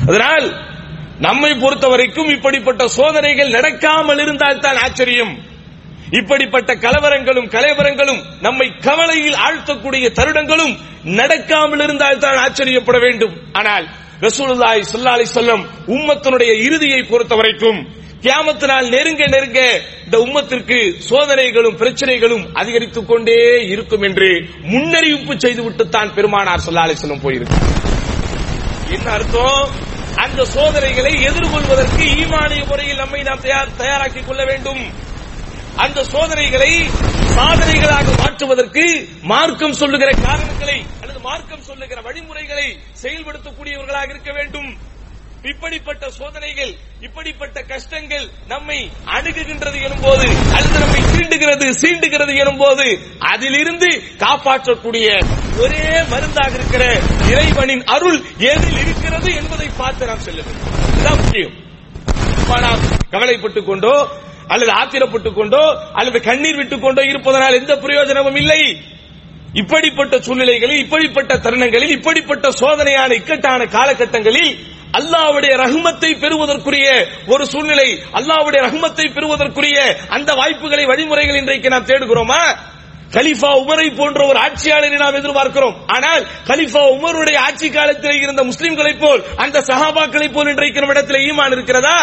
அதனால் 0.08 0.46
நம்மை 1.26 1.52
பொறுத்த 1.62 1.86
வரைக்கும் 1.88 2.30
இப்படிப்பட்ட 2.36 2.82
சோதனைகள் 2.98 3.54
நடக்காமல் 3.56 4.20
இருந்தால் 4.24 4.64
தான் 4.66 4.78
ஆச்சரியம். 4.84 5.34
இப்படிப்பட்ட 6.18 6.70
கலவரங்களும் 6.84 7.48
கலைவரங்களும் 7.54 8.20
நம்மை 8.46 8.66
கவலையில் 8.88 9.38
ஆழ்த்தக்கூடிய 9.46 10.06
தருணங்களும் 10.18 10.74
நடக்காமல் 11.18 11.82
இருந்தால் 11.86 12.22
தான் 12.24 12.38
ஆச்சரியப்பட 12.44 12.98
வேண்டும். 13.04 13.34
ஆனால் 13.52 13.86
ரசூலுல்லாய் 14.26 14.82
ஸல்லல்லாஹு 14.90 15.18
அலைஹி 15.18 15.56
உம்மத்தினுடைய 15.96 16.52
இறுதியை 16.66 17.00
பொறுத்த 17.02 17.34
வரைக்கும் 17.40 17.80
கியாமத்து 18.24 18.66
நெருங்க 18.94 19.22
நெருங்க 19.34 19.60
இந்த 20.06 20.16
உம்மத்திற்கு 20.24 20.78
சோதனைகளும் 21.10 21.76
பிரச்சனைகளும் 21.82 22.44
அதிகரித்துக் 22.60 23.08
கொண்டே 23.10 23.38
இருக்கும் 23.74 24.04
என்று 24.08 24.28
முன்னறிவிப்பு 24.72 25.36
செய்துவிட்டு 25.44 25.86
தான் 25.96 26.10
பெருமானார் 26.16 26.64
ஸல்லல்லாஹு 26.64 26.88
அலைஹி 26.88 27.00
வஸல்லம் 27.00 27.22
என்ன 28.96 29.08
அர்த்தம்? 29.16 29.64
அந்த 30.24 30.40
சோதனைகளை 30.54 31.12
எதிர்கொள்வதற்கு 31.28 32.04
ஈமானிய 32.22 32.62
முறையில் 32.70 33.00
நம்மை 33.02 33.20
நாம் 33.28 33.42
தயார் 33.46 33.76
தயாராக்கிக் 33.82 34.28
கொள்ள 34.28 34.42
வேண்டும். 34.50 34.82
அந்த 35.84 36.04
சோதனைகளை 36.04 36.72
சாதனைகளாக 37.36 38.16
மாற்றுவதற்கு 38.18 38.84
மார்க்கம் 39.22 39.72
சொல்லுகிற 39.72 40.10
காரணங்களை 40.22 40.78
அல்லது 41.00 41.20
மார்க்கம் 41.20 41.62
சொல்லுகிற 41.62 42.00
வழிமுறைகளை 42.00 42.78
செயல்படுத்தக்கூடியவர்களாக 43.02 44.08
இருக்க 44.08 44.32
வேண்டும். 44.32 44.70
இப்படிப்பட்ட 45.42 46.10
சோதனைகள் 46.10 46.72
இப்படிப்பட்ட 47.00 47.62
கஷ்டங்கள் 47.62 48.26
நம்மை 48.48 48.90
அணுகுகின்றது 49.06 49.78
எனும்போது 49.86 50.26
அல்லது 50.56 50.78
நம்மை 50.78 51.00
தீண்டுகிறது 51.00 51.66
சீண்டுகிறது 51.82 52.34
எனும்போது 52.42 52.86
அதிலிருந்து 53.18 54.02
காப்பாற்றக்கூடிய 54.18 55.06
ஒரே 55.58 56.02
மருந்தாக 56.08 56.54
இருக்கிற 56.54 56.84
இறைவனின் 57.30 57.84
அருள் 57.84 58.20
ஏதில் 58.38 58.78
இருக்கிறது 58.78 59.34
என்பதை 59.34 59.68
பார்த்து 59.76 60.06
நாம் 60.06 60.18
செல்ல 60.18 60.42
வேண்டும். 60.42 61.18
முக்கியம். 61.24 61.56
நாம் 62.60 62.80
கவலைப்பட்டுக் 63.10 63.66
கொண்டோ 63.66 63.94
அல்லது 64.50 64.72
ஆத்திரப்பட்டுக் 64.72 65.38
கொண்டோ 65.38 65.64
அல்லது 65.92 66.20
கண்ணீர் 66.20 66.56
விட்டுக் 66.56 66.82
கொண்டோ 66.82 67.02
இருப்பதனால் 67.02 67.58
எந்த 67.60 67.76
பிரயோஜனமும் 67.76 68.36
இல்லை. 68.36 68.62
இப்படிப்பட்ட 69.52 70.20
சூழ்நிலைகளில் 70.20 70.82
இப்படிப்பட்ட 70.84 71.38
தருணங்களில் 71.38 71.90
இப்படிப்பட்ட 71.90 72.48
சோதனையான 72.60 73.10
இக்கட்டான 73.12 73.64
காலகட்டங்களில் 73.64 74.52
அல்லாவுடைய 74.98 75.52
ரகுமத்தை 75.62 76.10
பெறுவதற்குரிய 76.18 76.86
ஒரு 77.26 77.46
சூழ்நிலை 77.46 77.88
அல்லாவுடைய 78.12 78.60
ரகுமத்தை 78.66 79.06
பெறுவதற்குரிய 79.12 79.78
அந்த 80.08 80.34
வாய்ப்புகளை 80.34 80.84
வழிமுறைகள் 80.84 81.36
இன்றைக்கு 81.36 81.68
நாம் 81.68 81.86
தேடுகிறோமா? 81.86 82.42
கலிஃபா 83.10 83.50
உமரை 83.62 83.96
போன்ற 83.96 84.26
ஒரு 84.26 84.38
ஆட்சியாளரை 84.38 84.98
நாம் 84.98 85.14
எதிர்பார்க்கிறோம். 85.14 85.76
ஆனால் 85.86 86.22
கலிஃபா 86.46 86.82
உமருடைய 86.94 87.36
ஆட்சி 87.36 87.70
காலத்தில் 87.70 88.22
இருந்த 88.22 88.42
முஸ்லிம்களைப் 88.44 89.00
போல் 89.00 89.22
அந்த 89.36 89.60
சஹாபாக்களைப் 89.60 90.32
போல் 90.32 90.48
இன்றைக்கு 90.48 90.78
நம்மிடத்தில் 90.78 91.22
ஈமான் 91.30 91.52
இருக்கிறதா? 91.52 91.98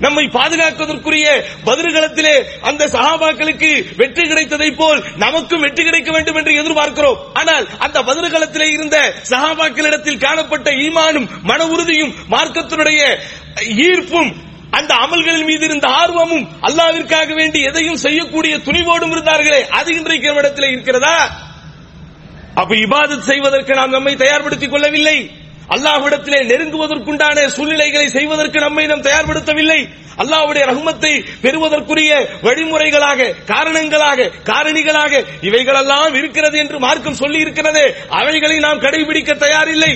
நம்மை 0.00 0.24
பாதுகாப்பதற்குரிய 0.26 1.26
பதில்களத்திலே 1.64 2.34
அந்த 2.60 2.86
சகாபாக்களுக்கு 2.86 3.70
வெற்றி 3.96 4.28
கிடைத்ததை 4.28 4.70
போல் 4.70 5.04
நமக்கும் 5.16 5.60
வெற்றி 5.60 5.84
கிடைக்க 5.84 6.10
வேண்டும் 6.12 6.34
என்று 6.34 6.52
எதிர்பார்க்கிறோம். 6.62 7.16
ஆனால் 7.32 7.68
அந்த 7.78 8.02
பதில்களத்திலே 8.02 8.68
இருந்த 8.72 9.14
சகாபாக்களிடத்தில் 9.30 10.22
காணப்பட்ட 10.26 10.70
ஈமானும் 10.70 11.28
மன 11.42 11.66
உறுதியும் 11.66 12.14
மார்க்கத்தினுடைய 12.30 13.00
ஈர்ப்பும் 13.86 14.30
அந்த 14.70 14.94
அமல்களின் 14.94 15.44
மீது 15.44 15.64
இருந்த 15.64 15.88
ஆர்வமும் 15.88 16.48
அல்லாவிற்காக 16.60 17.34
வேண்டி 17.34 17.60
எதையும் 17.62 17.96
செய்யக்கூடிய 17.96 18.56
துணிவோடும் 18.56 19.12
இருந்தார்களே 19.14 19.60
அது 19.68 19.94
இன்றைக்கு 19.94 20.34
இடத்தில் 20.34 20.70
இருக்கிறதா? 20.70 21.16
அப்ப 22.54 22.74
இபாதத் 22.74 23.28
செய்வதற்கு 23.30 23.74
நாம் 23.74 23.90
நம்மை 23.90 24.14
தயார்படுத்திக் 24.16 24.70
கொள்ளவில்லை. 24.70 25.30
அல்லாஹ்விடத்திலே 25.74 26.40
நெருங்குவதற்குண்டான 26.50 27.46
சூழ்நிலைகளை 27.56 28.06
செய்வதற்கு 28.16 28.58
நம்மை 28.66 28.84
நாம் 28.90 29.06
தயார்படுத்தவில்லை. 29.08 29.80
அல்லாஹ்வுடைய 30.22 30.62
ரகுமத்தை 30.70 31.10
பெறுவதற்குரிய 31.42 32.12
வழிமுறைகளாக 32.46 33.26
காரணங்களாக 33.50 34.28
காரணிகளாக 34.50 35.12
இவைகளெல்லாம் 35.48 36.14
இருக்கிறது 36.20 36.56
என்று 36.62 36.78
மார்க்கம் 36.86 37.20
சொல்லி 37.22 37.38
இருக்கிறது 37.44 37.82
அவைகளை 38.20 38.56
நாம் 38.66 38.82
கடைபிடிக்க 38.84 39.36
தயாரில்லை. 39.44 39.92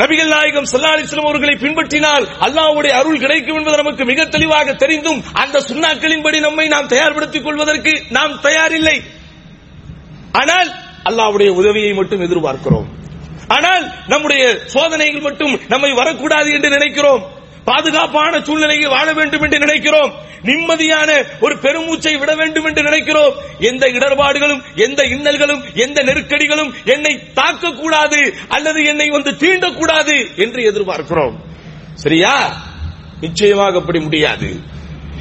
நபிகள் 0.00 0.32
நாயகம் 0.34 0.66
ஸல்லல்லாஹு 0.70 0.96
அலைஹி 0.96 1.22
அவர்களை 1.28 1.54
பின்பற்றினால் 1.62 2.24
அல்லாஹ்வுடைய 2.46 2.92
அருள் 3.00 3.22
கிடைக்கும் 3.22 3.58
என்பது 3.58 3.76
நமக்கு 3.82 4.04
மிக 4.10 4.26
தெளிவாக 4.34 4.74
தெரிந்தும் 4.82 5.22
அந்த 5.42 5.62
சுன்னாக்களின்படி 5.68 6.38
நம்மை 6.46 6.66
நாம் 6.74 6.90
தயார்படுத்திக் 6.94 7.46
கொள்வதற்கு 7.46 7.94
நாம் 8.16 8.34
தயாரில்லை. 8.46 8.96
ஆனால் 10.40 10.68
அல்லாஹ்வுடைய 11.10 11.50
உதவியை 11.60 11.92
மட்டும் 12.00 12.24
எதிர்பார்க்கிறோம். 12.28 12.88
ஆனால் 13.48 13.92
நம்முடைய 14.06 14.58
சோதனைகள் 14.66 15.20
மட்டும் 15.20 15.60
நம்மை 15.68 15.92
வரக்கூடாது 15.92 16.52
என்று 16.52 16.68
நினைக்கிறோம். 16.68 17.34
பாதுகாப்பான 17.64 18.40
சூழ்நிலையில் 18.40 18.88
வாழ 18.88 19.12
வேண்டும் 19.12 19.42
என்று 19.42 19.58
நினைக்கிறோம். 19.58 20.12
நிம்மதியான 20.44 21.26
ஒரு 21.40 21.54
பெருமூச்சை 21.54 22.18
விட 22.18 22.34
வேண்டும் 22.34 22.64
என்று 22.64 22.82
நினைக்கிறோம். 22.82 23.34
எந்த 23.58 23.86
இடர்பாடுகளும் 23.86 24.62
எந்த 24.74 25.02
இன்னல்களும் 25.02 25.62
எந்த 25.74 26.02
நெருக்கடிகளும் 26.02 26.74
என்னை 26.84 27.22
தாக்கக்கூடாது 27.34 28.34
அல்லது 28.48 28.84
என்னை 28.84 29.08
வந்து 29.08 29.30
தீண்டக்கூடாது 29.30 30.36
என்று 30.36 30.72
எதிர்பார்க்கிறோம். 30.72 31.36
சரியா? 31.94 32.56
நிச்சயமாக 33.20 33.78
அப்படி 33.78 33.98
முடியாது. 33.98 34.60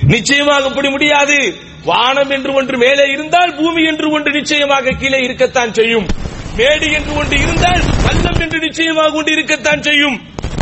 நிச்சயமாக 0.01 0.65
அப்படி 0.65 0.89
முடியாது. 0.89 1.55
வானம் 1.85 2.29
என்று 2.29 2.53
ஒன்று 2.53 2.77
மேலே 2.77 3.11
இருந்தால் 3.11 3.55
பூமி 3.55 3.83
என்று 3.85 4.11
ஒன்று 4.11 4.31
நிச்சயமாக 4.31 4.89
கீழே 4.89 5.19
இருக்கத்தான் 5.19 5.73
செய்யும். 5.73 6.05
மேடு 6.55 6.91
என்று 6.91 7.13
ஒன்று 7.15 7.37
இருந்தால் 7.39 7.81
பள்ளம் 8.05 8.39
என்று 8.39 8.59
நிச்சயமாக 8.59 9.11
கொண்டு 9.11 9.31
இருக்கத்தான் 9.31 9.81
செய்யும். 9.81 10.17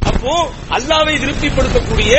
அப்போ 0.06 0.52
அல்லாவை 0.70 1.14
திருப்திப்படுத்தக்கூடிய 1.16 2.14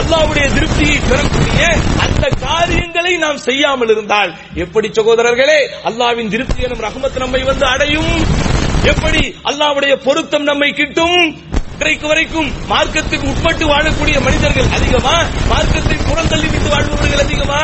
அல்லாவுடைய 0.00 0.46
திருப்தியை 0.56 0.96
பெறக்கூடிய 1.08 1.66
அந்த 1.98 2.28
காரியங்களை 2.40 3.16
நாம் 3.16 3.38
செய்யாமல் 3.38 3.88
இருந்தால் 3.88 4.34
எப்படி 4.54 4.88
சகோதரர்களே? 4.88 5.60
அல்லாவின் 5.84 6.28
திருப்தி 6.28 6.62
எனும் 6.62 6.80
ரஹமத் 6.80 7.18
நம்மை 7.18 7.42
வந்து 7.42 7.66
அடையும். 7.66 8.12
எப்படி? 8.84 9.34
அல்லாவுடைய 9.44 9.94
பொருத்தம் 9.96 10.42
நம்மை 10.42 10.72
கிட்டும். 10.72 11.48
இன்றைக்கு 11.74 12.06
வரைக்கும் 12.06 12.48
மார்க்கத்துக்கு 12.70 13.28
உட்பட்டு 13.28 13.66
வாழக்கூடிய 13.66 14.22
மனிதர்கள் 14.22 14.68
அதிகமா? 14.78 15.14
மார்க்கத்தை 15.48 15.96
புறந்தள்ளி 15.96 16.50
விட்டு 16.50 16.68
வாழ்பவர்கள் 16.68 17.24
அதிகமா? 17.24 17.62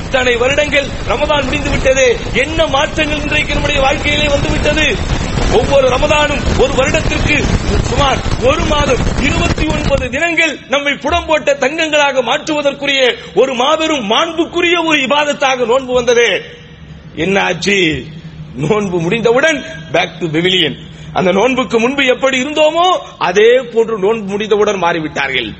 இத்தனை 0.00 0.34
வருடங்கள் 0.36 0.88
ரமதான் 1.08 1.46
முடிந்து 1.48 1.70
விட்டது 1.70 2.06
என்ன 2.44 2.66
மாற்றங்கள் 2.66 3.22
இன்றைக்கு 3.26 3.54
நம்முடைய 3.54 3.80
வாழ்க்கையிலே 3.80 4.28
வந்து 4.34 4.50
விட்டது 4.50 4.86
ஒவ்வொரு 5.58 5.86
ரமதானும் 5.88 6.42
ஒரு 6.62 6.72
வருடத்திற்கு 6.78 7.36
சுமார் 7.90 8.20
ஒரு 8.48 8.62
மாதம் 8.64 9.02
இருபத்தி 9.26 9.64
ஒன்பது 9.66 10.04
தினங்கள் 10.10 10.54
நம்மை 10.68 10.94
புடம் 11.04 11.26
போட்ட 11.26 11.54
தங்கங்களாக 11.54 12.22
மாற்றுவதற்குரிய 12.22 13.02
ஒரு 13.34 13.54
மாபெரும் 13.54 14.04
மாண்புக்குரிய 14.12 14.76
ஒரு 14.82 14.98
இபாதத்தாக 15.06 15.66
நோன்பு 15.66 15.92
வந்தது. 15.92 16.28
என்ன 17.24 17.36
ஆச்சு? 17.42 17.78
நோன்பு 18.64 18.98
முடிந்தவுடன் 19.00 19.58
பேக் 19.92 20.18
டு 20.20 20.26
பெவிலியன் 20.26 20.76
அந்த 21.12 21.30
நோன்புக்கு 21.32 21.76
முன்பு 21.80 22.02
எப்படி 22.06 22.36
இருந்தோமோ 22.44 22.86
அதே 23.28 23.50
போன்று 23.74 23.96
நோன்பு 23.98 24.28
முடிந்தவுடன் 24.32 24.82
மாறிவிட்டார்கள். 24.84 25.50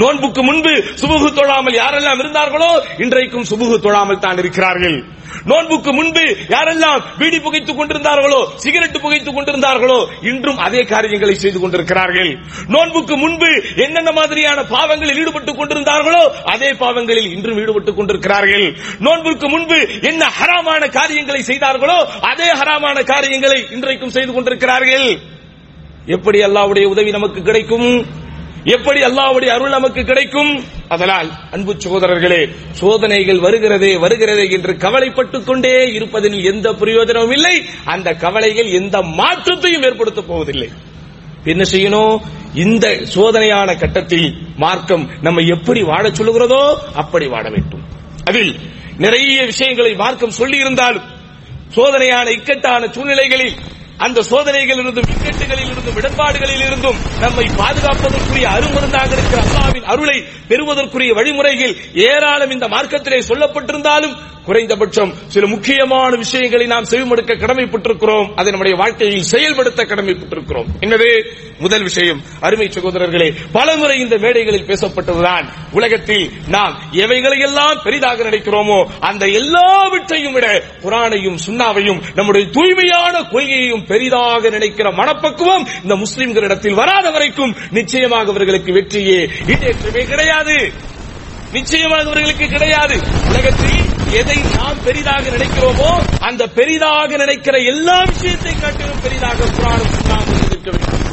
நோன்புக்கு 0.00 0.42
முன்பு 0.42 0.72
சுபுகு 1.00 1.28
தொழாமல் 1.38 1.76
யாரெல்லாம் 1.82 2.20
இருந்தார்களோ 2.22 2.70
இன்றைக்கும் 3.04 3.46
சுபுகு 3.50 3.76
தொழாமல் 3.86 4.24
தான் 4.24 4.38
இருக்கிறார்கள். 4.42 4.96
நோன்புக்கு 5.50 5.90
முன்பு 5.92 6.22
யாரெல்லாம் 6.54 7.00
பீடி 7.18 7.38
புகைத்துக் 7.40 7.78
கொண்டிருந்தார்களோ 7.78 8.38
சிகரெட் 8.62 8.98
புகைத்துக் 9.04 9.36
கொண்டிருந்தார்களோ 9.36 9.98
இன்றும் 10.30 10.58
அதே 10.66 10.82
காரியங்களை 10.92 11.34
செய்து 11.34 11.60
கொண்டிருக்கிறார்கள். 11.60 12.30
நோன்புக்கு 12.74 13.16
முன்பு 13.16 13.50
என்னென்ன 13.84 14.12
மாதிரியான 14.12 14.62
பாவங்களில் 14.74 15.20
ஈடுபட்டுக் 15.22 15.58
கொண்டிருந்தார்களோ 15.60 16.22
அதே 16.54 16.70
பாவங்களில் 16.82 17.30
இன்றும் 17.36 17.60
ஈடுபட்டுக் 17.62 17.96
கொண்டிருக்கிறார்கள். 17.96 18.66
நோன்புக்கு 18.98 19.48
முன்பு 19.48 19.78
என்ன 20.02 20.24
ஹராமான 20.38 20.90
காரியங்களை 20.98 21.42
செய்தார்களோ 21.42 21.98
அதே 22.32 22.50
ஹராமான 22.60 23.04
காரியங்களை 23.04 23.58
இன்றைக்கும் 23.70 24.14
செய்து 24.18 24.32
கொண்டிருக்கிறார்கள். 24.32 25.08
எப்படி 26.16 26.40
அல்லாவுடைய 26.44 26.84
உதவி 26.84 27.10
நமக்கு 27.10 27.42
கிடைக்கும்? 27.42 27.90
எப்படி 28.68 29.00
அல்லாவுடைய 29.00 29.46
அருள் 29.46 29.70
நமக்கு 29.70 30.04
கிடைக்கும்? 30.04 30.64
அதனால் 30.88 31.30
அன்பு 31.50 31.74
சகோதரர்களே 31.74 32.54
சோதனைகள் 32.70 33.38
வருகிறதே 33.38 33.98
வருகிறதே 33.98 34.50
என்று 34.50 34.72
கவலைப்பட்டுக் 34.72 35.44
கொண்டே 35.44 35.92
இருப்பதில் 35.92 36.44
எந்த 36.44 36.72
பிரயோஜனமும் 36.72 37.30
இல்லை. 37.30 37.64
அந்த 37.84 38.12
கவலைகள் 38.12 38.66
எந்த 38.66 39.02
மாற்றத்தையும் 39.02 39.82
ஏற்படுத்தப் 39.82 40.26
போவதில்லை. 40.26 40.68
என்ன 41.44 41.64
செய்யணும்? 41.72 42.20
இந்த 42.54 42.98
சோதனையான 43.14 43.78
கட்டத்தில் 43.78 44.34
மார்க்கம் 44.56 45.10
நம்ம 45.22 45.40
எப்படி 45.40 45.82
வாழச் 45.82 46.22
சொல்லுகிறதோ 46.22 46.74
அப்படி 46.94 47.26
வாழ 47.26 47.50
வேண்டும். 47.50 47.82
அதில் 48.24 48.56
நிறைய 48.98 49.44
விஷயங்களை 49.44 49.94
மார்க்கம் 49.94 50.30
சொல்லி 50.30 50.58
இருந்தாலும் 50.58 51.04
சோதனையான 51.74 52.28
இக்கட்டான 52.30 52.86
சூழ்நிலைகளில் 52.86 53.52
அந்த 53.98 54.22
சோதனைகளில் 54.22 54.82
இருந்தும் 54.82 55.04
இக்கட்டுகளில் 55.04 55.70
இருந்தும் 55.70 55.96
இடர்பாடுகளில் 55.96 56.64
இருந்தும் 56.66 56.98
நம்மை 57.20 57.44
பாதுகாப்பதற்குரிய 57.56 58.46
அருமருந்தாக 58.56 59.12
இருக்கிற 59.12 59.42
அல்லாவின் 59.42 59.84
அருளை 59.84 60.24
பெறுவதற்குரிய 60.48 61.12
வழிமுறைகள் 61.12 61.76
ஏராளம் 61.94 62.50
இந்த 62.50 62.68
மார்க்கத்திலே 62.68 63.20
சொல்லப்பட்டிருந்தாலும் 63.28 64.16
குறைந்தபட்சம் 64.44 65.12
சில 65.26 65.46
முக்கியமான 65.46 66.16
விஷயங்களை 66.16 66.66
நாம் 66.66 66.84
செவிமடுக்க 66.84 67.32
கடமைப்பட்டிருக்கிறோம். 67.34 68.28
அதை 68.34 68.50
நம்முடைய 68.50 68.76
வாழ்க்கையில் 68.76 69.22
செயல்படுத்த 69.22 69.84
கடமைப்பட்டிருக்கிறோம். 69.84 70.68
என்னது 70.80 71.08
முதல் 71.58 71.82
விஷயம் 71.82 72.20
அருமை 72.40 72.68
சகோதரர்களே 72.68 73.34
பலமுறை 73.52 74.00
இந்த 74.00 74.16
மேடைகளில் 74.18 74.66
பேசப்பட்டதுதான். 74.66 75.46
உலகத்தில் 75.72 76.30
நாம் 76.48 76.76
எவைகளையெல்லாம் 76.92 77.82
பெரிதாக 77.82 78.22
நினைக்கிறோமோ 78.22 78.78
அந்த 79.00 79.26
எல்லாவற்றையும் 79.26 80.32
விட 80.32 80.62
குரானையும் 80.82 81.38
சுண்ணாவையும் 81.46 82.00
நம்முடைய 82.14 82.46
தூய்மையான 82.50 83.22
கொள்கையையும் 83.22 83.85
பெரிதாக 83.88 84.48
நினைக்கிற 84.48 84.90
மனப்பக்குவம் 84.90 85.68
இந்த 85.82 85.94
முஸ்லிம்களிடத்தில் 85.94 86.74
வராத 86.74 87.10
வரைக்கும் 87.10 87.56
நிச்சயமாக 87.70 88.30
அவர்களுக்கு 88.30 88.72
வெற்றியே. 88.72 89.30
ஈடேற்றமே 89.46 90.04
கிடையாது. 90.06 90.72
நிச்சயமாக 91.52 92.02
அவர்களுக்கு 92.02 92.48
கிடையாது. 92.48 93.00
உலகத்தில் 93.28 93.94
எதை 94.12 94.36
நாம் 94.56 94.82
பெரிதாக 94.84 95.28
நினைக்கிறோமோ 95.28 95.90
அந்த 96.20 96.46
பெரிதாக 96.46 97.16
நினைக்கிற 97.16 97.58
எல்லா 97.58 98.02
விஷயத்தை 98.06 98.54
காட்டிலும் 98.54 99.00
பெரிதாக 99.02 99.44
புராணம் 99.46 99.86
சுண்ணாவும் 99.86 100.44
இருக்க 100.46 100.70
வேண்டும் 100.70 101.04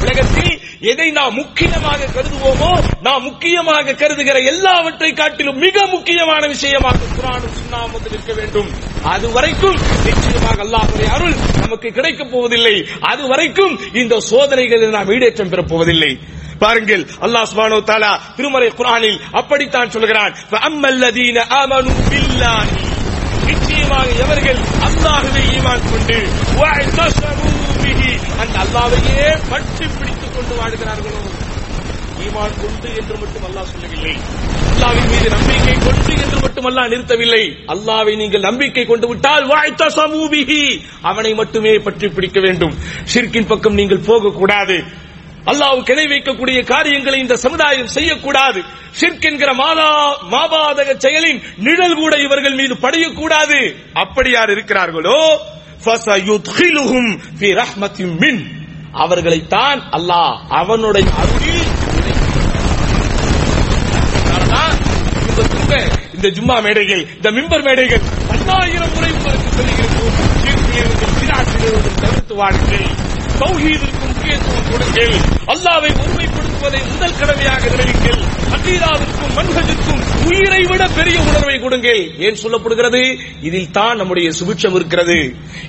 உலகத்தில் 0.00 0.60
எதை 0.90 1.06
நாம் 1.16 1.34
முக்கியமாக 1.40 2.06
கருதுவோமோ 2.14 2.70
நாம் 3.06 3.22
முக்கியமாக 3.26 3.92
கருதுகிற 4.00 4.38
எல்லாவற்றை 4.52 5.10
காட்டிலும் 5.20 5.60
மிக 5.64 5.84
முக்கியமான 5.92 6.42
விஷயமாக 6.52 7.08
குரானும் 7.18 7.54
சுண்ணாவும் 7.58 8.06
இருக்க 8.08 8.32
வேண்டும். 8.38 8.70
அது 9.12 9.26
வரைக்கும் 9.36 9.78
நிச்சயமாக 10.06 10.58
அல்லாஹுடைய 10.66 11.08
அருள் 11.16 11.36
நமக்கு 11.60 11.88
கிடைக்கப் 11.98 12.32
போவதில்லை. 12.32 12.74
அது 13.10 13.22
வரைக்கும் 13.32 13.74
இந்த 14.02 14.18
சோதனைகளில் 14.30 14.94
நாம் 14.96 15.12
ஈடேற்றம் 15.16 15.52
பெறப் 15.52 15.70
போவதில்லை 15.72 16.12
பாருங்கள் 16.64 17.04
அல்லாஹ் 17.26 17.48
சுபானோ 17.52 17.78
தாலா 17.92 18.12
திருமறை 18.36 18.70
குரானில் 18.80 19.20
அப்படித்தான் 19.40 19.92
சொல்கிறான். 19.96 20.34
ஃபஅம்மல்லதீன 20.50 21.46
ஆமனு 21.60 21.94
பில்லாஹி. 22.10 22.76
நிச்சயமாக 23.48 24.08
எவர்கள் 24.24 24.60
அல்லாஹுவை 24.88 25.44
ஈமான் 25.56 25.88
கொண்டு 25.90 26.18
அந்த 28.42 28.56
அல்லாவையே 28.64 29.24
பற்றி 29.50 29.86
பிடித்துக் 29.98 30.34
கொண்டு 30.36 30.54
வாழ்கிறார்களோ? 30.60 31.20
ஈமான் 32.24 32.56
கொண்டு 32.62 32.88
என்று 33.00 33.16
மட்டும் 33.22 33.44
அல்லாஹ் 33.48 33.68
சொல்லவில்லை. 33.72 34.14
அல்லாவின் 34.72 35.08
மீது 35.12 35.28
நம்பிக்கை 35.34 35.74
கொண்டு 35.86 36.12
என்று 36.24 36.38
மட்டும் 36.44 36.66
அல்லாஹ் 36.70 36.90
நிறுத்தவில்லை. 36.92 37.44
அல்லாவை 37.74 38.14
நீங்கள் 38.22 38.46
நம்பிக்கை 38.48 38.84
கொண்டு 38.86 39.06
விட்டால் 39.08 39.46
வாய்த்த 39.52 39.88
சமூபிகி 39.98 40.62
அவனை 41.10 41.32
மட்டுமே 41.34 41.74
பற்றி 41.86 42.08
பிடிக்க 42.08 42.40
வேண்டும். 42.40 42.74
ஷிர்கின் 43.14 43.50
பக்கம் 43.52 43.78
நீங்கள் 43.80 44.06
போகக்கூடாது. 44.08 44.76
அல்லாஹ் 45.50 45.90
இணை 45.92 46.06
வைக்கக்கூடிய 46.12 46.58
காரியங்களை 46.64 47.18
இந்த 47.20 47.36
சமுதாயம் 47.36 47.94
செய்யக்கூடாது. 47.96 48.60
ஷிர்க் 49.00 49.26
என்கிற 49.30 49.50
மாதா 49.62 49.88
மாபாதக 50.34 50.90
செயலின் 51.04 51.42
நிழல் 51.66 51.98
கூட 52.02 52.14
இவர்கள் 52.26 52.58
மீது 52.60 52.74
படையக்கூடாது. 52.84 53.60
அப்படி 53.92 54.30
யார் 54.30 54.50
இருக்கிறார்களோ 54.50 55.18
மின் 58.20 58.42
அவர்களைத்தான் 58.92 59.80
அல்லாஹ் 59.90 60.36
அவனுடைய 60.48 61.06
அருளில் 61.16 61.64
இந்த 66.14 66.28
ஜும்மா 66.28 66.62
மேடைகள் 66.62 67.06
இந்த 67.16 67.30
மிம்பர் 67.30 67.62
மேடைகள் 67.62 68.02
பல்லாயிரம் 68.28 68.92
முறை 68.94 69.10
உங்களுக்கு 69.10 69.52
சொல்லுகிறோம் 69.52 70.18
தவிர்த்து 72.00 72.34
வாழுங்கள் 72.34 72.86
தௌஹீதிற்கு 73.38 74.06
முக்கியத்துவம் 74.06 74.68
கொடுங்கள். 74.70 75.14
அல்லாவை 75.46 75.90
ஒருமைப்படுத்த 75.94 76.41
ஓதுவதை 76.62 76.80
முதல் 76.90 77.16
கடமையாக 77.20 77.62
நிறைவுங்கள் 77.70 78.20
அகீதாவிற்கும் 78.56 79.32
மன்ஹஜுக்கும் 79.38 80.02
உயிரை 80.28 80.60
விட 80.70 80.82
பெரிய 80.98 81.16
உணர்வை 81.28 81.54
கொடுங்கள். 81.64 82.02
ஏன் 82.26 82.38
சொல்லப்படுகிறது? 82.42 83.00
இதில் 83.48 83.72
தான் 83.78 83.98
நம்முடைய 84.00 84.28
சுபிட்சம் 84.38 84.76
இருக்கிறது. 84.78 85.16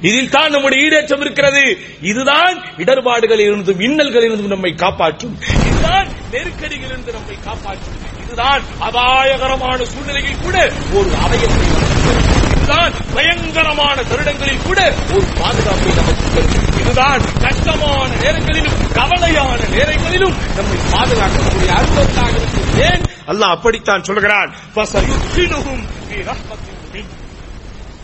இதில் 0.09 0.29
தான் 0.35 0.53
நம்முடைய 0.55 0.83
ஈடேற்றம் 0.85 1.23
இருக்கிறது. 1.25 1.63
இதுதான் 2.11 2.57
இடர்பாடுகளில் 2.83 3.47
இருந்தும் 3.49 3.81
இன்னல்களில் 3.87 4.29
இருந்தும் 4.29 4.55
நம்மை 4.55 4.73
காப்பாற்றும். 4.83 5.35
இதுதான் 5.69 6.07
நெருக்கடிகளிலிருந்து 6.35 7.17
நம்மை 7.17 7.37
காப்பாற்றும். 7.47 7.97
இதுதான் 8.25 8.63
அபாயகரமான 8.89 9.79
சூழ்நிலையில் 9.93 10.43
கூட 10.45 10.57
ஒரு 10.99 11.11
அவயத்தை 11.25 12.32
இதுதான் 12.63 12.93
பயங்கரமான 13.13 14.03
தருடங்களில் 14.03 14.65
கூட 14.65 14.79
ஒரு 15.13 15.25
பாதுகாப்பை 15.39 15.91
நமக்கு 15.93 16.41
இதுதான் 16.81 17.21
கஷ்டமான 17.41 18.09
நேரங்களிலும் 18.15 18.77
கவலையான 18.93 19.59
நேரங்களிலும் 19.69 20.35
நம்மை 20.55 20.77
பாதுகாக்கக்கூடிய 20.91 21.69
அற்புதமாக 21.71 22.29
இருக்கும் 22.33 22.79
ஏன்? 22.83 23.03
அல்ல 23.25 23.45
அப்படித்தான் 23.47 24.03
சொல்கிறான். 24.03 24.49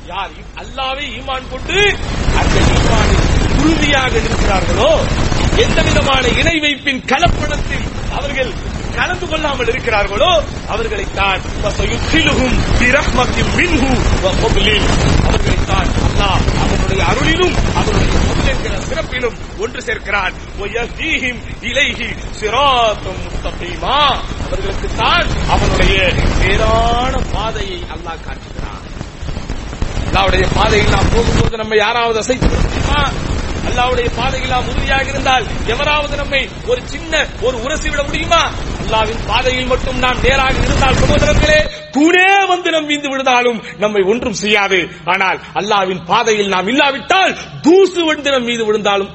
யார் 0.06 0.32
இ- 0.32 0.46
அல்லாவை 0.58 1.06
ஈமான் 1.18 1.50
கொண்டு 1.50 1.80
அந்த 2.36 2.56
ஈமானில் 2.70 3.26
உறுதியாக 3.60 4.14
இருக்கிறார்களோ 4.20 4.92
எந்த 5.58 5.82
விதமான 5.82 6.28
இணை 6.40 6.56
வைப்பின் 6.60 7.02
கலப்படத்தில் 7.06 7.86
அவர்கள் 8.12 8.52
கலந்து 8.98 9.26
கொள்ளாமல் 9.32 9.70
இருக்கிறார்களோ 9.74 10.32
அவர்களை 10.74 11.06
தான் 11.20 11.42
அவர்களை 15.30 15.58
தான் 15.72 15.90
அவனுடைய 16.64 17.02
அருளிலும் 17.12 17.56
அவருடைய 17.80 18.18
என்கிற 18.52 18.76
சிறப்பிலும் 18.90 19.36
ஒன்று 19.64 19.82
சேர்க்கிறான். 19.88 20.34
இலைகி 21.70 22.08
சிராத்தம் 22.40 23.20
முத்தபீமா 23.26 23.98
அவர்களுக்கு 24.46 24.90
தான் 25.02 25.28
அவனுடைய 25.56 25.98
நேரான 26.42 27.14
பாதையை 27.34 27.80
அல்லாஹ் 27.96 28.24
காட்டுகிறான். 28.28 28.86
அல்லாவுடைய 30.08 30.46
பாதையில் 30.58 30.94
நாம் 30.96 31.12
போகும்போது 31.16 31.58
நம்ம 31.62 31.76
யாராவது 31.86 32.20
அசைத்து 32.24 32.48
முடியுமா 32.56 33.02
அல்லாவுடைய 33.70 34.10
பாதையில் 34.18 34.54
நாம் 34.56 34.70
உறுதியாக 34.72 35.08
இருந்தால் 35.14 35.46
எவராவது 35.74 36.16
நம்மை 36.22 36.42
ஒரு 36.72 36.82
சின்ன 36.94 37.14
ஒரு 37.42 37.58
உரசி 37.66 37.88
விட 37.90 38.04
முடியுமா? 38.04 38.42
அல்லாவின் 38.90 39.26
பாதையில் 39.26 39.68
மட்டும் 39.68 39.98
நாம் 40.04 40.22
நேராக 40.24 40.56
இருந்தால் 40.66 40.96
சகோதரர்களே 41.00 41.58
தூணே 41.96 42.30
வந்து 42.52 42.70
நம் 42.76 42.88
வீந்து 42.90 43.10
விழுந்தாலும் 43.12 43.60
நம்மை 43.84 44.02
ஒன்றும் 44.12 44.38
செய்யாது. 44.42 44.80
ஆனால் 45.06 45.38
அல்லாவின் 45.60 46.02
பாதையில் 46.06 46.50
நாம் 46.54 46.70
இல்லாவிட்டால் 46.72 47.34
தூசு 47.62 48.02
வந்து 48.06 48.32
நம் 48.32 48.44
மீது 48.44 48.66
விழுந்தாலும் 48.66 49.12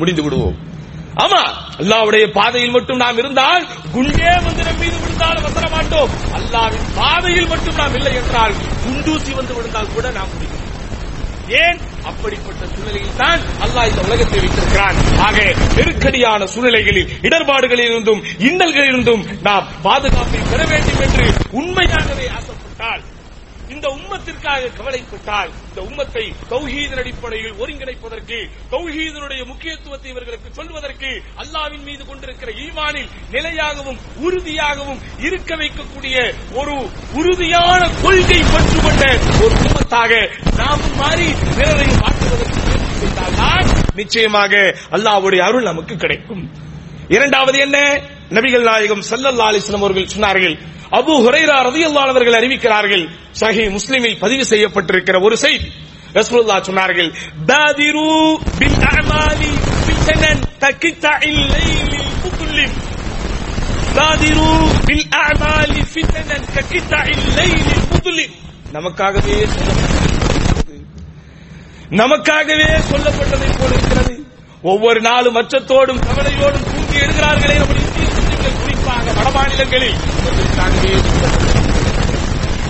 முடிந்து 0.00 0.22
விடுவோம். 0.22 0.56
ஆமா 1.14 1.40
அல்லாவுடைய 1.82 2.24
பாதையில் 2.32 2.74
மட்டும் 2.76 2.96
நாம் 2.96 3.18
இருந்தால் 3.18 3.64
குண்டே 3.94 4.32
வந்து 4.48 4.62
நம் 4.64 4.80
மீது 4.80 4.96
விழுந்தாலும் 5.04 5.46
வசர 5.48 5.68
மாட்டோம். 5.68 6.12
அல்லாவின் 6.38 6.86
பாதையில் 6.94 7.48
மட்டும் 7.48 7.74
நாம் 7.74 7.94
இல்லை 7.94 8.14
என்றால் 8.14 8.54
குண்டூசி 8.84 9.34
வந்து 9.40 9.54
விழுந்தால் 9.54 9.92
கூட 9.94 10.10
நாம் 10.10 10.32
முடியும். 10.34 10.60
ஏன்? 11.64 11.80
அப்படிப்பட்ட 12.04 12.62
சூழ்நிலையில் 12.66 13.16
தான் 13.16 13.40
அல்லாஹ் 13.64 13.88
இந்த 13.90 14.02
உலகத்தை 14.02 14.38
வைத்திருக்கிறான். 14.40 14.96
ஆக 15.20 15.36
நெருக்கடியான 15.76 16.46
சூழ்நிலைகளில் 16.46 17.10
இடர்பாடுகளில் 17.22 17.90
இருந்தும் 17.90 18.22
இன்னல்களில் 18.40 18.90
இருந்தும் 18.92 19.24
நாம் 19.42 19.68
பாதுகாப்பை 19.82 20.40
பெற 20.52 20.62
வேண்டும் 20.64 21.02
என்று 21.06 21.26
உண்மையாகவே 21.52 22.26
ஆசைப்பட்டால் 22.38 23.02
இந்த 23.82 23.94
உம்மத்திற்காக 23.98 24.68
கவலைப்பட்டால் 24.76 25.48
இந்த 25.62 25.80
உம்மத்தை 25.86 26.22
தௌஹீதன் 26.50 27.00
அடிப்படையில் 27.02 27.56
ஒருங்கிணைப்பதற்கு 27.62 28.36
தௌஹீதனுடைய 28.72 29.40
முக்கியத்துவத்தை 29.48 30.08
இவர்களுக்கு 30.12 30.48
சொல்வதற்கு 30.58 31.10
அல்லாவின் 31.42 31.82
மீது 31.82 32.02
கொண்டிருக்கிற 32.04 32.52
ஈமானில் 32.64 33.08
நிலையாகவும் 33.32 33.98
உறுதியாகவும் 34.22 35.00
இருக்க 35.26 35.56
வைக்கக்கூடிய 35.56 36.16
ஒரு 36.54 36.76
உறுதியான 37.20 37.82
கொள்கை 37.98 38.40
பற்று 38.52 38.78
கொண்ட 38.78 39.02
ஒரு 39.40 39.54
உம்மத்தாக 39.62 40.12
நாம் 40.56 40.86
மாறி 41.00 41.28
பிறரை 41.50 41.90
மாற்றுவதற்கு 41.98 42.60
முயற்சி 42.62 42.94
செய்தால்தான் 43.02 43.66
நிச்சயமாக 43.96 44.52
அல்லாவுடைய 44.96 45.42
அருள் 45.42 45.70
நமக்கு 45.70 45.96
கிடைக்கும். 45.96 46.44
இரண்டாவது 47.10 47.58
என்ன? 47.58 47.78
நபிகள் 48.30 48.68
நாயகம் 48.68 49.02
ஸல்லல்லாஹு 49.08 49.50
அலைஹி 49.50 49.80
அவர்கள் 49.80 50.12
சொன்னார்கள் 50.12 50.54
அபு 50.98 51.14
ஹுரைரா 51.24 51.56
ரலியல்லாஹு 51.68 52.10
அறிவிக்கிறார்கள் 52.40 53.04
சஹி 53.40 53.64
முஸ்லிமில் 53.76 54.16
பதிவு 54.18 54.44
செய்யப்பட்டிருக்கிற 54.52 55.16
ஒரு 55.26 55.36
செய்தி. 55.44 55.68
ரசூலுல்லா 56.16 56.56
சொன்னார்கள் 56.68 57.10
பாதிரு 57.50 58.08
பில் 58.58 58.80
அமாலி 58.90 59.50
லைலில் 61.52 62.74
பாதிரு 63.98 64.48
பில் 64.88 65.06
அமாலி 65.22 65.80
லைலில் 67.38 68.34
நமக்காகவே 68.76 69.38
நமக்காகவே 72.00 72.68
சொல்லப்பட்டதை 72.90 73.48
போல 73.58 73.70
இருக்கிறது. 73.78 74.14
ஒவ்வொரு 74.62 75.00
நாளும் 75.00 75.38
அச்சத்தோடும் 75.40 76.00
கவலையோடும் 76.06 76.66
தூங்கி 76.68 76.96
எழுகிறார்களே 77.04 77.56
நம்முடைய 77.60 77.81
மாநிலங்களில். 79.32 79.98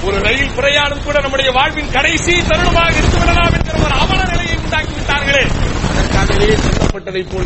ஒரு 0.06 0.20
ரயில் 0.20 0.54
பிரயாணம் 0.56 1.04
கூட 1.04 1.20
நம்முடைய 1.20 1.50
வாழ்வின் 1.50 1.90
கடைசி 1.90 2.32
தருணமாக 2.40 2.94
இருந்து 2.98 3.18
என்கிற 3.58 3.76
ஒரு 3.84 3.94
அவல 4.04 4.24
நிலையை 4.24 4.56
உண்டாக்கிவிட்டார்களே 4.56 5.44
அதற்காகவே 5.90 6.48
சொல்லப்பட்டதை 6.64 7.22
போல 7.32 7.44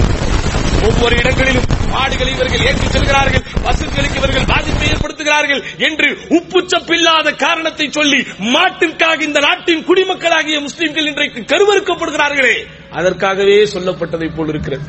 ஒவ்வொரு 0.88 1.16
இடங்களிலும் 1.16 1.66
மாடுகளை 1.88 2.32
இவர்கள் 2.32 2.64
ஏற்றிச் 2.66 2.92
செல்கிறார்கள் 2.92 3.44
பசுக்களுக்கு 3.62 4.16
இவர்கள் 4.16 4.44
பாதிப்பை 4.44 4.88
ஏற்படுத்துகிறார்கள் 4.88 5.62
என்று 5.78 6.08
உப்புச்சப்பில்லாத 6.28 7.36
காரணத்தை 7.36 7.90
சொல்லி 7.90 8.20
மாட்டிற்காக 8.38 9.20
இந்த 9.20 9.40
நாட்டின் 9.40 9.84
குடிமக்களாகிய 9.86 10.60
முஸ்லிம்கள் 10.60 11.06
இன்றைக்கு 11.06 11.40
கருவறுக்கப்படுகிறார்களே. 11.40 12.56
அதற்காகவே 12.90 13.64
சொல்லப்பட்டதை 13.64 14.36
போல் 14.36 14.48
இருக்கிறது. 14.48 14.84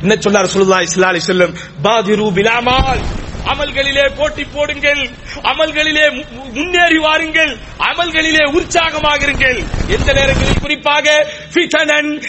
என்ன 0.00 0.16
சொன்னார் 0.16 0.52
சொல்லுல்லா 0.54 0.80
இஸ்லா 0.88 1.10
அலி 1.12 1.20
செல்லம் 1.26 1.54
பாதிரு 1.82 2.32
பிலாமால். 2.32 3.02
அமல்களிலே 3.46 4.10
போட்டி 4.16 4.44
போடுங்கள். 4.44 5.08
அமல்களிலே 5.42 6.24
முன்னேறி 6.52 6.98
வாருங்கள். 6.98 7.56
அமல்களிலே 7.78 8.44
உற்சாகமாக 8.44 9.26
இருங்கள் 9.26 9.64
எந்த 9.88 10.12
நேரங்களில்? 10.12 10.58
குறிப்பாக 10.60 11.26
ஃபிதனன் 11.54 12.22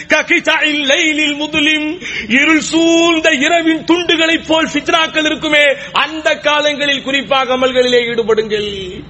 லைலில் 0.84 1.34
முதுலிம். 1.34 2.02
இருள் 2.28 2.60
சூழ்ந்த 2.60 3.30
இரவின் 3.30 3.84
துண்டுகளைப் 3.84 4.46
போல் 4.46 4.68
ஃபித்னாக்கள் 4.68 5.24
இருக்குமே. 5.24 5.64
அந்த 5.92 6.34
காலங்களில் 6.34 7.02
குறிப்பாக 7.02 7.56
அமல்களிலே 7.56 8.00
ஈடுபடுங்கள். 8.06 9.02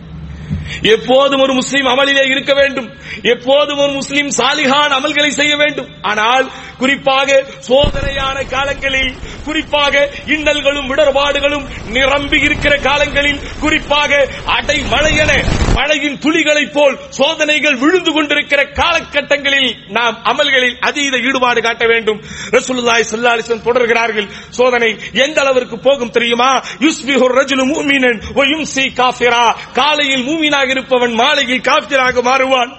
எப்போதும் 0.83 1.40
ஒரு 1.40 1.55
முஸ்லீம் 1.55 1.87
அமலிலே 1.87 2.31
இருக்க 2.31 2.55
வேண்டும். 2.55 2.88
எப்போதும் 3.22 3.79
ஒரு 3.79 3.92
முஸ்லீம் 3.92 4.31
சாலிகான் 4.38 4.94
அமல்களை 4.98 5.29
செய்ய 5.29 5.57
வேண்டும். 5.57 5.88
ஆனால் 6.03 6.50
குறிப்பாக 6.79 7.44
சோதனையான 7.68 8.48
காலங்களில் 8.48 9.12
குறிப்பாக 9.44 10.11
இன்னல்களும் 10.27 10.88
இடர்பாடுகளும் 10.90 11.66
நிரம்பி 11.88 12.38
இருக்கிற 12.40 12.77
காலங்களில் 12.77 13.40
குறிப்பாக 13.61 14.29
அடை 14.44 14.79
மழையென 14.81 15.33
மழையின் 15.74 16.18
துளிகளைப் 16.18 16.72
போல் 16.72 16.98
சோதனைகள் 17.09 17.77
விழுந்து 17.77 18.12
கொண்டிருக்கிற 18.12 18.62
காலகட்டங்களில் 18.62 19.70
நாம் 19.88 20.16
அமல்களில் 20.24 20.77
அதீத 20.81 21.16
ஈடுபாடு 21.18 21.62
காட்ட 21.62 21.87
வேண்டும். 21.87 22.20
ரசூலுல்லாய் 22.50 23.09
சல்லாலிசன் 23.12 23.64
தொடர்கிறார்கள். 23.64 24.29
சோதனை 24.50 24.90
எந்த 25.12 25.40
அளவிற்கு 25.40 25.79
போகும் 25.79 26.11
தெரியுமா? 26.11 26.50
யுஸ்பிஹு 26.81 27.27
ரஜுலு 27.38 27.64
மூமினன் 27.72 28.20
ஒயும் 28.35 28.64
சி 28.64 28.85
காஃபிரா. 28.96 29.44
காலையில் 29.72 30.27
மூமின் 30.27 30.54
மூமினாக 30.55 30.69
இருப்பவன் 30.69 31.12
மாலையில் 31.12 31.61
காஃபிராக 31.61 32.23
மாறுவான். 32.23 32.71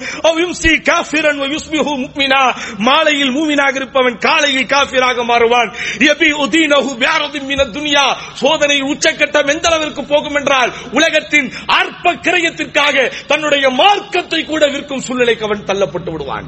காஃபிரன் 0.84 1.40
வ 1.40 2.54
மாலையில் 2.78 3.34
மூமினாக 3.36 3.76
இருப்பவன் 3.76 4.18
காலையில் 4.18 4.66
காஃபிராக 4.66 5.24
மாறுவான். 5.24 5.70
யபி 5.98 6.30
உதீனஹு 6.44 6.92
பிஅரதின் 7.02 7.46
மின 7.46 7.64
துன்யா. 7.64 8.16
சோதனை 8.34 8.82
உச்சக்கட்டம் 8.82 9.48
எந்த 9.48 9.68
அளவிற்கு 9.68 10.04
போகும் 10.06 10.36
என்றால் 10.36 10.74
உலகத்தின் 10.92 11.54
அற்ப 11.66 12.14
கிரயத்திற்காக 12.14 13.12
தன்னுடைய 13.28 13.70
மார்க்கத்தை 13.70 14.46
கூட 14.46 14.68
விற்கும் 14.68 15.02
சூழ்நிலைக்கு 15.02 15.46
அவன் 15.46 15.64
தள்ளப்பட்டு 15.64 16.12
விடுவான். 16.12 16.48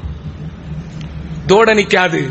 தோட 1.46 1.74
நிக்காது 1.74 2.22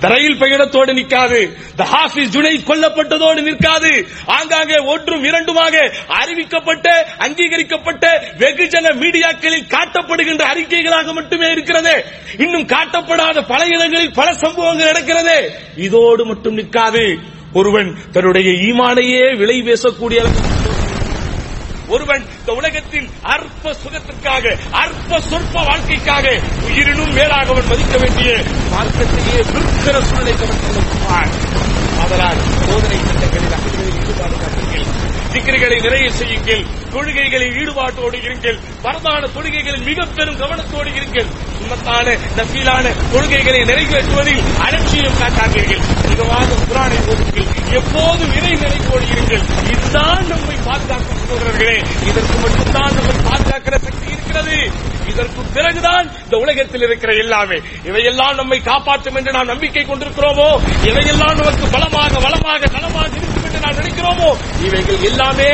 இந்த 0.00 0.14
ரயில் 0.14 0.38
பயணத்தோடு 0.38 0.92
நிற்காது. 0.94 1.38
இந்த 1.70 1.84
ஹாஃபிஸ் 1.84 2.30
ஜுனை 2.34 2.52
கொல்லப்பட்டதோடு 2.68 3.40
நிற்காது. 3.42 4.08
ஆங்காங்கே 4.26 4.74
ஒன்றும் 4.74 5.24
இரண்டுமாக 5.24 5.74
அறிவிக்கப்பட்ட 6.08 6.86
அங்கீகரிக்கப்பட்ட 7.18 8.32
வெகுஜன 8.38 8.92
மீடியாக்களில் 9.02 9.68
காட்டப்படுகின்ற 9.68 10.44
அறிக்கைகளாக 10.52 11.12
மட்டுமே 11.12 11.50
இருக்கிறது. 11.50 12.04
இன்னும் 12.38 12.66
காட்டப்படாத 12.66 13.42
பல 13.42 13.66
இடங்களில் 13.66 14.14
பல 14.14 14.32
சம்பவங்கள் 14.32 14.86
நடக்கிறது. 14.86 15.52
இதோடு 15.76 16.24
மட்டும் 16.24 16.54
நிற்காது. 16.54 17.18
ஒருவன் 17.52 17.96
தன்னுடைய 18.12 18.50
ஈமானையே 18.50 19.36
விலை 19.36 19.62
பேசக்கூடிய 19.62 20.22
ஒருவன் 21.90 22.24
இந்த 22.38 22.52
உலகத்தின் 22.52 23.08
அற்ப 23.34 23.74
சுகத்திற்காக 23.82 24.44
அற்ப 24.82 25.20
சொற்ப 25.30 25.62
வாழ்க்கைக்காக 25.62 26.26
உயிரினும் 26.66 27.12
மேலாக 27.12 27.48
அவன் 27.48 27.68
மதிக்க 27.68 27.96
வேண்டிய 27.96 28.30
மார்க்கத்திலேயே 28.72 29.42
விற்கிற 29.52 29.96
சூழ்நிலை 30.08 30.34
அவன் 30.38 30.60
தள்ளப்படுவான். 30.64 31.30
சோதனை 32.66 32.98
சட்டங்களில் 33.06 33.56
அகல்களில் 33.58 33.98
ஈடுபாடு 34.02 34.36
காட்டுங்கள் 34.42 34.86
திக்கிரிகளை 35.32 35.82
நிறைய 35.82 36.12
செய்யுங்கள். 36.12 36.64
தொழுகைகளில் 36.92 37.56
ஈடுபாட்டோடு 37.58 38.18
இருங்கள். 38.26 38.58
வரதான 38.82 39.28
தொழுகைகளில் 39.34 39.84
மிக 39.84 40.06
பெரும் 40.06 40.40
கவனத்தோடு 40.40 40.90
இருங்கள். 40.90 41.26
சுமத்தான 41.58 42.16
நசீலான 42.36 42.92
தொழுகைகளை 43.12 43.60
நிறைவேற்றுவதில் 43.70 44.42
அலட்சியம் 44.58 45.18
காட்டாதீர்கள். 45.20 45.82
மிகவாக 46.08 46.44
குரானை 46.44 46.98
போடுங்கள் 47.06 47.48
எப்போதும் 47.72 48.32
இறை 48.36 48.52
நிலைக்கோடு 48.52 49.06
இருங்கள். 49.14 49.44
இதுதான் 49.70 50.26
நம்மை 50.26 50.56
பாதுகாக்கும் 50.64 51.18
இதற்கு 52.08 52.36
மட்டும்தான் 52.38 52.94
நம்மை 52.94 53.16
பாதுகாக்கிற 53.28 53.78
சக்தி 53.78 54.06
இருக்கிறது. 54.12 54.70
இதற்கு 55.08 55.42
பிறகுதான் 55.54 56.10
இந்த 56.24 56.36
உலகத்தில் 56.36 56.82
இருக்கிற 56.82 57.12
எல்லாமே. 57.12 57.60
இவையெல்லாம் 57.84 58.34
நம்மை 58.34 58.60
காப்பாற்றும் 58.60 59.14
என்று 59.14 59.32
நாம் 59.32 59.46
நம்பிக்கை 59.46 59.84
கொண்டிருக்கிறோமோ? 59.84 60.48
இவையெல்லாம் 60.86 61.36
நமக்கு 61.36 61.66
பலமாக 61.66 62.18
வளமாக 62.18 62.66
நலமாக 62.72 63.06
இருக்கும் 63.06 63.29
என்று 63.49 63.59
நாம் 63.63 63.77
நினைக்கிறோமோ 63.79 64.29
இவைகள் 64.65 65.05
எல்லாமே 65.09 65.49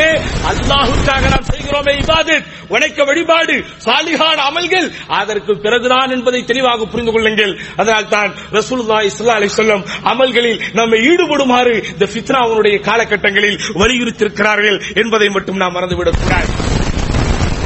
அல்லாஹுக்காக 0.52 1.24
நாம் 1.34 1.48
செய்கிறோமே 1.52 1.94
இபாதத் 2.02 2.46
வணக்க 2.74 3.06
வழிபாடு 3.10 3.56
சாலிகான 3.86 4.38
அமல்கள் 4.50 4.88
அதற்கு 5.20 5.54
பிறகுதான் 5.66 6.14
என்பதை 6.16 6.42
தெளிவாக 6.52 6.88
புரிந்து 6.94 7.14
கொள்ளுங்கள் 7.16 7.54
அதனால் 7.78 8.12
தான் 8.16 8.30
ரசூலுல்லாஹி 8.58 9.10
ஸல்லல்லாஹு 9.12 9.42
அலைஹி 9.42 9.54
வஸல்லம் 9.54 9.84
அமல்களில் 10.12 10.62
நம்மை 10.80 11.00
ஈடுபடுமாறு 11.10 11.76
இந்த 11.92 12.08
ஃபித்னாவுடைய 12.12 12.78
காலகட்டங்களில் 12.88 13.60
வலியுறுத்தியிருக்கிறார்கள் 13.82 14.80
என்பதை 15.04 15.30
மட்டும் 15.36 15.62
நாம் 15.64 15.76
மறந்துவிடக் 15.78 16.22
கூடாது 16.22 16.54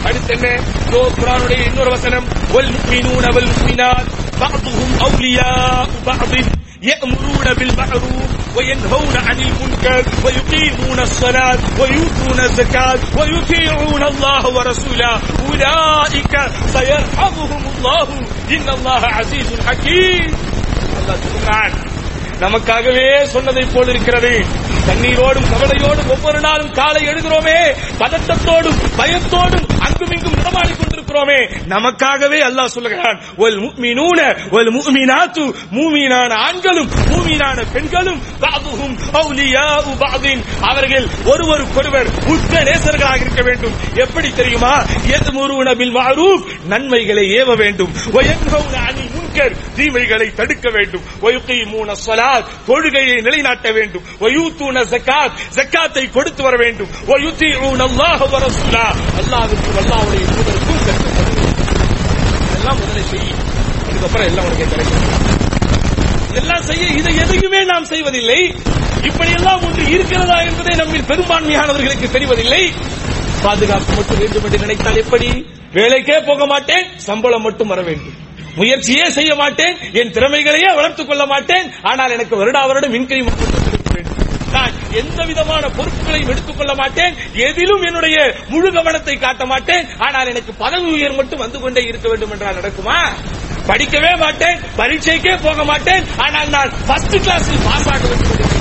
அடுத்து 0.07 0.33
என்ன 0.33 0.47
இதோ 0.81 0.99
குரானுடைய 1.15 1.59
இன்னொரு 1.69 1.91
வசனம் 1.93 2.25
வல் 2.51 2.71
முஃமினூன 2.75 3.31
வல் 3.37 3.49
முஃமினாத் 3.51 4.09
பஅதுஹும் 4.41 4.95
அவுலியாஉ 5.05 5.87
பஅத் 6.07 6.37
يأمرون 6.83 7.47
بالمعروف 7.53 8.05
وينهون 8.55 9.15
عن 9.27 9.37
المنكر 9.39 10.03
ويقيمون 10.25 10.99
الصلاة 10.99 11.59
ويؤتون 11.79 12.39
الزكاة 12.39 12.99
ويطيعون 13.17 14.03
الله 14.03 14.43
ورسوله 14.55 15.13
أولئك 15.49 16.33
سيرحمهم 16.75 17.61
الله 17.73 18.07
إن 18.55 18.67
الله 18.77 19.01
عزيز 19.17 19.49
حكيم 19.67 20.25
الله 20.99 21.15
சொல்கிறான் 21.25 21.73
நமக்காகவே 22.43 23.07
சொன்னதை 23.33 23.63
போல் 23.73 23.89
இருக்கிறது 23.89 24.31
தண்ணீரோடும் 24.87 25.49
கவலையோடும் 25.51 26.09
ஒவ்வொரு 26.15 26.39
நாளும் 26.39 26.71
காலை 26.71 27.01
எழுகிறோமே 27.11 27.59
பதட்டத்தோடும் 28.01 28.81
பயத்தோடும் 28.99 29.67
அங்குமிங்கும் 29.87 30.37
நடமாடிக் 30.39 30.81
கொண்டிருக்கிறோமே 31.10 31.40
நமக்காகவே 31.68 32.40
அல்லாஹ் 32.40 32.66
சொல்லுகிறான். 32.66 33.20
ஒல் 33.36 33.58
முஃமினூன 33.58 34.20
ஒல் 34.50 34.70
முஃமினாத்து 34.70 35.54
மூமீனான 35.72 36.32
ஆண்களும் 36.32 36.90
மூமீனான 36.90 37.64
பெண்களும் 37.72 38.22
பாதுஹும் 38.40 38.96
அவுலியாஉ 39.12 39.96
பாதின். 39.98 40.42
அவர்கள் 40.60 41.06
ஒருவருக்கொருவர் 41.24 42.06
உத்த 42.06 42.62
நேசர்களாக 42.62 43.20
இருக்க 43.20 43.42
வேண்டும். 43.42 43.72
எப்படி 43.94 44.32
தெரியுமா? 44.32 44.82
யத்முருன 45.08 45.74
பில் 45.74 45.94
மஅரூஃப் 45.96 46.44
நன்மைகளை 46.66 47.28
ஏவ 47.28 47.56
வேண்டும். 47.56 47.92
வயன்ஹவுன 48.12 48.76
அனில் 48.88 49.10
முன்கர். 49.10 49.56
தீமைகளை 49.76 50.34
தடுக்க 50.34 50.70
வேண்டும். 50.70 51.02
வயுகீமூன 51.22 51.94
ஸலாத். 52.06 52.44
தொழுகையை 52.66 53.22
நிலைநாட்ட 53.22 53.70
வேண்டும். 53.70 54.02
வயூத்தூன 54.20 54.84
ஜகாத் 54.84 55.32
ஜகாத்தை 55.54 56.10
கொடுத்து 56.10 56.42
வர 56.42 56.56
வேண்டும். 56.56 56.88
வயுதீஊன 57.06 57.88
அல்லாஹ் 57.88 58.28
வ 58.32 58.38
ரசூலா. 58.38 58.86
அல்லாஹ்வுடைய 59.20 60.24
தூதருக்கு 60.34 60.69
எல்லாம் 62.60 62.78
முதல்ல 62.80 63.02
செய் 63.10 63.28
அதுக்கப்புறம் 63.88 64.26
எல்லாம் 64.30 64.46
உனக்கு 64.46 64.66
கிடைக்கும். 64.72 65.04
இதெல்லாம் 66.30 66.62
செய்ய 66.62 66.86
இதை 67.00 67.12
எதையுமே 67.16 67.60
நாம் 67.64 67.84
செய்வதில்லை. 67.84 68.40
இப்படியெல்லாம் 69.08 69.62
ஒன்று 69.66 69.84
இருக்கிறதா 69.94 70.36
என்பதை 70.48 70.74
நம்மில் 70.76 71.06
பெரும்பான்மையானவர்களுக்கு 71.10 72.08
தெரிவதில்லை. 72.16 72.62
பாதுகாப்பு 73.44 73.92
மட்டும் 73.94 74.18
வேண்டும் 74.18 74.44
என்று 74.44 74.58
நினைத்தால் 74.58 75.00
எப்படி? 75.04 75.30
வேலைக்கே 75.72 76.18
போக 76.26 76.46
மாட்டேன் 76.46 76.86
சம்பளம் 77.08 77.42
மட்டும் 77.42 77.68
வர 77.68 77.80
வேண்டும். 77.80 78.16
முயற்சியே 78.54 79.10
செய்ய 79.10 79.34
மாட்டேன் 79.34 79.76
என் 79.92 80.12
திறமைகளையே 80.16 80.70
வளர்த்துக் 80.78 81.08
கொள்ள 81.08 81.26
மாட்டேன். 81.26 81.66
ஆனால் 81.82 82.10
எனக்கு 82.10 82.36
வருடா 82.40 82.62
வருடம் 82.66 82.94
இன்கை 82.94 83.20
மட்டும் 83.28 83.50
வேண்டும். 83.94 84.18
எந்த 84.92 85.24
விதமான 85.24 85.66
பொறுப்புகளையும் 85.68 86.28
எடுத்துக்கொள்ள 86.28 86.74
மாட்டேன். 86.74 87.14
எதிலும் 87.32 87.82
என்னுடைய 87.82 88.34
முழு 88.48 88.72
கவனத்தை 88.72 89.16
காட்ட 89.16 89.46
மாட்டேன். 89.46 89.86
ஆனால் 89.98 90.26
எனக்கு 90.26 90.54
பதவி 90.54 90.90
உயர் 90.92 91.14
மட்டும் 91.14 91.38
வந்து 91.38 91.60
கொண்டே 91.60 91.82
இருக்க 91.82 92.08
வேண்டும் 92.08 92.30
என்றால் 92.30 92.54
நடக்குமா? 92.54 92.98
படிக்கவே 93.66 94.18
மாட்டேன். 94.18 94.58
பரீட்சைக்கே 94.76 95.38
போக 95.42 95.64
மாட்டேன். 95.64 96.04
ஆனால் 96.16 96.48
நான் 96.48 96.72
ஃபர்ஸ்ட் 96.86 97.16
கிளாஸில் 97.16 97.64
பாஸ் 97.64 97.88
ஆக 97.88 98.06
வேண்டும் 98.06 98.58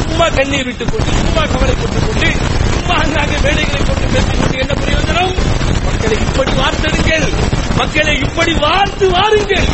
சும்மா 0.00 0.28
கண்ணீர் 0.28 0.64
விட்டுக் 0.64 0.92
கொண்டு 0.92 1.10
சும்மா 1.12 1.42
கவலைப்பட்டுக் 1.42 2.06
கொண்டு 2.06 2.28
சும்மா 2.74 2.94
அங்காக 3.02 3.38
வேலைகளை 3.42 3.80
கொண்டு 3.86 4.06
பேசிக் 4.12 4.40
கொண்டு 4.40 4.58
என்ன 4.58 4.74
பிரயோஜனம் 4.82 5.34
மக்களை 5.84 6.16
இப்படி 6.26 6.50
வார்த்தெடுங்கள். 6.50 7.26
மக்களை 7.76 8.14
இப்படி 8.18 8.52
வார்த்து 8.54 9.10
வாருங்கள். 9.10 9.66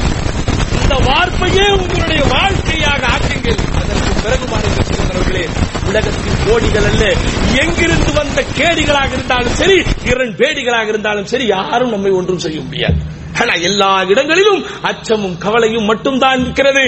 இந்த 0.92 1.05
வார்ப்பையே 1.11 1.66
உங்களுடைய 1.74 2.22
வாழ்க்கையாக 2.33 3.02
ஆக்குங்கள். 3.12 3.61
அதற்கு 3.78 4.11
பிறகு 4.24 4.46
மாநிலங்களே 4.50 5.44
உலகத்தின் 5.90 6.40
கோடிகள் 6.46 6.87
அல்ல 6.88 7.05
எங்கிருந்து 7.62 8.11
வந்த 8.18 8.42
கேடிகளாக 8.59 9.11
இருந்தாலும் 9.16 9.55
சரி 9.61 9.76
இரண் 10.11 10.35
பேடிகளாக 10.40 10.92
இருந்தாலும் 10.92 11.31
சரி 11.33 11.46
யாரும் 11.52 11.92
நம்மை 11.94 12.12
ஒன்றும் 12.18 12.42
செய்ய 12.44 12.59
முடியாது. 12.66 12.98
ஆனா 13.40 13.55
எல்லா 13.68 13.90
இடங்களிலும் 14.12 14.61
அச்சமும் 14.90 15.38
கவலையும் 15.44 15.88
மட்டும்தான் 15.92 16.42
இருக்கிறது. 16.44 16.85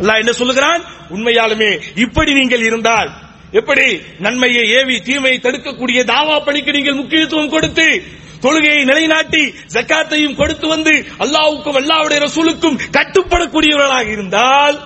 அல்லாஹ் 0.00 0.22
என்ன 0.22 0.34
சொல்லுகிறான்? 0.40 0.84
உண்மையாலுமே 1.16 1.70
இப்படி 2.04 2.32
நீங்கள் 2.40 2.66
இருந்தால் 2.68 3.10
எப்படி 3.60 3.88
நன்மையை 4.26 4.64
ஏவி 4.78 4.98
தீமையை 5.08 5.40
தடுக்கக்கூடிய 5.48 6.00
தாவா 6.14 6.38
பணிக்கு 6.46 6.76
நீங்கள் 6.78 7.00
முக்கியத்துவம் 7.02 7.52
கொடுத்து 7.56 7.88
தொழுகையை 8.42 8.82
நிலைநாட்டி 8.84 9.42
ஜக்காத்தையும் 9.74 10.36
கொடுத்து 10.36 10.66
வந்து 10.68 10.94
அல்லாவுக்கும் 11.24 11.78
அல்லாவுடைய 11.80 12.18
ரசூலுக்கும் 12.26 12.80
கட்டுப்படக்கூடியவர்களாக 12.96 14.08
இருந்தால் 14.16 14.78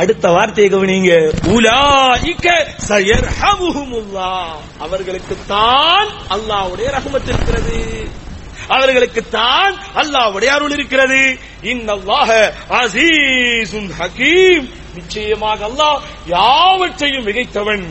அடுத்த 0.00 0.26
வார்த்தையை 0.30 0.68
கவனிங்க. 0.70 1.12
உலாயிக்க 1.54 2.46
சயர்ஹமுஹுமுல்லாஹ் 2.88 4.54
அவர்களுக்கு 4.78 5.34
தான் 5.46 6.08
அல்லாவுடைய 6.28 6.86
ரஹமத் 6.96 7.28
இருக்கிறது. 7.32 7.78
அவர்களுக்கு 8.68 9.22
தான் 9.28 9.74
அல்லாஹ்வுடைய 10.02 10.50
அருள் 10.56 10.70
இருக்கிறது. 10.70 11.20
இன்னல்லாஹ 11.72 12.30
அசீசுன் 12.80 13.90
ஹகீம். 14.00 14.66
நிச்சயமாக 14.94 15.60
அல்லாஹ் 15.70 15.98
யாவற்றையும் 16.26 17.26
மிகைத்தவன் 17.26 17.84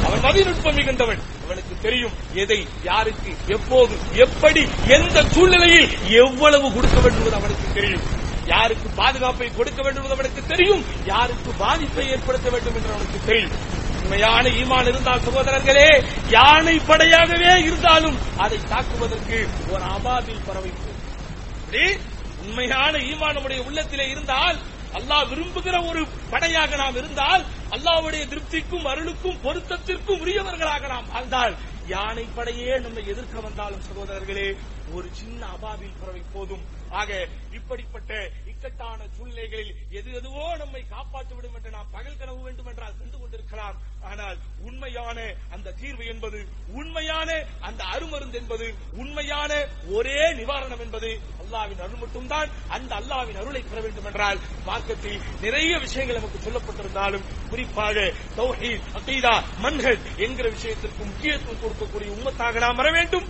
அவன் 0.05 0.19
நவீநுட்பம் 0.19 0.75
மிகுந்தவன். 0.79 1.21
அவனுக்கு 1.45 1.75
தெரியும் 1.81 2.11
எதை 2.33 2.67
யாருக்கு 2.83 3.35
எப்போது 3.47 3.95
எப்படி 4.13 4.67
எந்த 4.87 5.23
சூழ்நிலையில் 5.23 5.89
எவ்வளவு 6.09 6.73
கொடுக்க 6.73 6.99
வேண்டும் 6.99 7.33
அவனுக்கு 7.33 7.73
தெரியும். 7.73 8.01
யாருக்கு 8.45 8.89
பாதுகாப்பை 8.89 9.51
கொடுக்க 9.57 9.81
வேண்டும் 9.81 10.09
அவனுக்கு 10.09 10.43
தெரியும். 10.47 10.85
யாருக்கு 11.05 11.51
பாதிப்பை 11.57 12.09
ஏற்படுத்த 12.09 12.49
வேண்டும் 12.49 12.75
என்று 12.75 12.89
அவனுக்கு 12.89 13.19
தெரியும். 13.25 13.83
உண்மையான 14.05 14.49
ஈமான் 14.55 14.87
இருந்தால் 14.87 15.23
சகோதரர்களே 15.25 15.89
யானை 16.29 16.75
படையாகவே 16.87 17.53
இருந்தாலும் 17.63 18.17
அதை 18.37 18.59
தாக்குவதற்கு 18.69 19.37
ஒரு 19.71 19.83
அபாவில் 19.93 20.45
பரவிப்போம் 20.47 20.91
உண்மையான 22.41 22.97
ஈமான் 23.07 23.35
நம்முடைய 23.35 23.61
உள்ளத்திலே 23.63 24.05
இருந்தால் 24.09 24.57
அல்லாஹ் 24.93 25.29
விரும்புகிற 25.29 25.77
ஒரு 25.85 26.01
படையாக 26.29 26.75
நாம் 26.75 26.95
இருந்தால் 26.95 27.41
அல்லாவுடைய 27.69 28.23
திருப்திக்கும் 28.27 28.85
அருளுக்கும் 28.85 29.41
பொருத்தத்திற்கும் 29.43 30.21
உரியவர்களாக 30.21 30.87
நாம் 30.87 31.09
வாழ்ந்தால் 31.11 31.55
யானை 31.87 32.25
படையே 32.37 32.71
நம்மை 32.79 33.03
எதிர்க்க 33.07 33.39
வந்தாலும் 33.39 33.83
சகோதரர்களே 33.87 34.47
ஒரு 34.93 35.07
சின்ன 35.13 35.41
அபாவில் 35.55 35.97
பறவை 35.99 36.23
போதும். 36.33 36.63
ஆக 36.91 37.09
இப்படிப்பட்ட 37.51 38.11
இக்கட்டான 38.65 39.07
சூழ்நிலைகளில் 39.15 39.73
எது 39.97 40.09
எதுவோ 40.19 40.45
நம்மை 40.61 40.81
காப்பாற்றிவிடும் 40.93 41.55
என்று 41.57 41.71
நாம் 41.75 41.91
பகல் 41.95 42.17
கனவு 42.21 42.39
வேண்டும் 42.45 42.69
என்றால் 42.71 42.95
சென்று 42.99 43.17
கொண்டிருக்கலாம். 43.19 43.77
ஆனால் 44.09 44.37
உண்மையான 44.67 45.17
அந்த 45.55 45.73
தீர்வு 45.81 46.03
என்பது 46.13 46.39
உண்மையான 46.79 47.29
அந்த 47.67 47.81
அருமருந்து 47.95 48.37
என்பது 48.41 48.65
உண்மையான 49.01 49.51
ஒரே 49.97 50.17
நிவாரணம் 50.39 50.83
என்பது 50.85 51.09
அல்லாவின் 51.43 51.83
அருள் 51.85 52.01
மட்டும்தான். 52.03 52.49
அந்த 52.77 52.91
அல்லாவின் 52.99 53.39
அருளை 53.43 53.61
பெற 53.61 53.79
வேண்டும் 53.85 54.09
என்றால் 54.11 54.41
மார்க்கத்தில் 54.69 55.23
நிறைய 55.45 55.71
விஷயங்கள் 55.85 56.19
நமக்கு 56.19 56.45
சொல்லப்பட்டிருந்தாலும் 56.47 57.27
குறிப்பாக 57.53 58.07
தௌஹீத் 58.41 58.85
அகீதா 58.99 59.35
மன்ஹத் 59.65 60.07
என்கிற 60.27 60.47
விஷயத்திற்கு 60.57 61.11
முக்கியத்துவம் 61.11 61.63
கொடுக்கக்கூடிய 61.63 62.11
உண்மத்தாக 62.17 62.63
நாம் 62.65 62.81
வர 62.81 62.91
வேண்டும். 62.99 63.27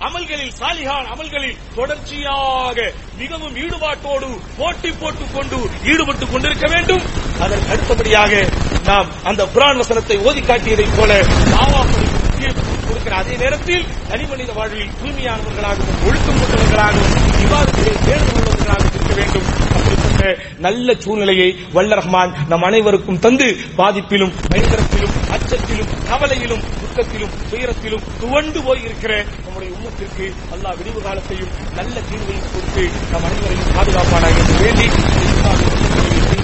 அமல்களில் 0.00 0.52
சாலிகான் 0.60 1.06
அமல்களில் 1.14 1.56
தொடர்ச்சியாக 1.74 2.92
மிகவும் 3.18 3.56
ஈடுபாட்டோடு 3.56 4.38
போட்டி 4.56 4.92
போட்டுக் 4.92 5.34
கொண்டு 5.34 5.70
ஈடுபட்டுக் 5.84 6.32
கொண்டிருக்க 6.32 6.66
வேண்டும். 6.68 7.02
அதற்கு 7.40 7.70
அடுத்தபடியாக 7.70 8.48
நாம் 8.84 9.08
அந்த 9.22 9.44
குரான் 9.44 9.76
வசனத்தை 9.76 10.18
ஓதி 10.18 10.40
காட்டியதைப் 10.40 10.96
போல 10.96 11.20
தாவாக்களுக்கு 11.54 12.64
கொடுக்கிற 12.88 13.16
அதே 13.16 13.36
நேரத்தில் 13.36 13.84
தனிமனித 14.08 14.52
வாழ்வில் 14.52 14.90
தூய்மையானவர்களாகவும் 15.02 16.02
ஒழுக்கம் 16.06 16.40
கொண்டவர்களாகவும் 16.40 17.16
விவாதத்திலே 17.40 17.94
தேர்ந்து 18.04 18.32
உள்ளவர்களாகவும் 18.36 18.94
இருக்க 18.94 19.14
வேண்டும். 19.14 19.42
அப்படிப்பட்ட 19.76 20.36
நல்ல 20.58 20.94
சூழ்நிலையை 20.94 21.56
வல்ல 21.72 21.96
ரஹ்மான் 21.96 22.46
நம் 22.48 22.62
அனைவருக்கும் 22.62 23.18
தந்து 23.18 23.56
பாதிப்பிலும் 23.76 24.32
பயங்கரத்திலும் 24.48 25.14
அச்சத்திலும் 25.30 26.08
கவலையிலும் 26.08 26.85
துக்கத்திலும் 26.95 27.35
துயரத்திலும் 27.51 28.05
துவண்டு 28.21 28.59
போய் 28.67 28.83
இருக்கிற 28.87 29.13
நம்முடைய 29.45 29.69
உம்மத்திற்கு 29.75 30.25
அல்லாஹ் 30.53 30.77
விடிவு 30.79 31.01
காலத்தையும் 31.07 31.51
நல்ல 31.79 31.95
தீர்வையும் 32.09 32.49
கொடுத்து 32.49 32.83
நம் 33.11 33.27
அனைவரையும் 33.29 33.71
பாதுகாப்பானாக 33.77 34.41
என்று 34.43 34.57
வேண்டி 34.63 34.87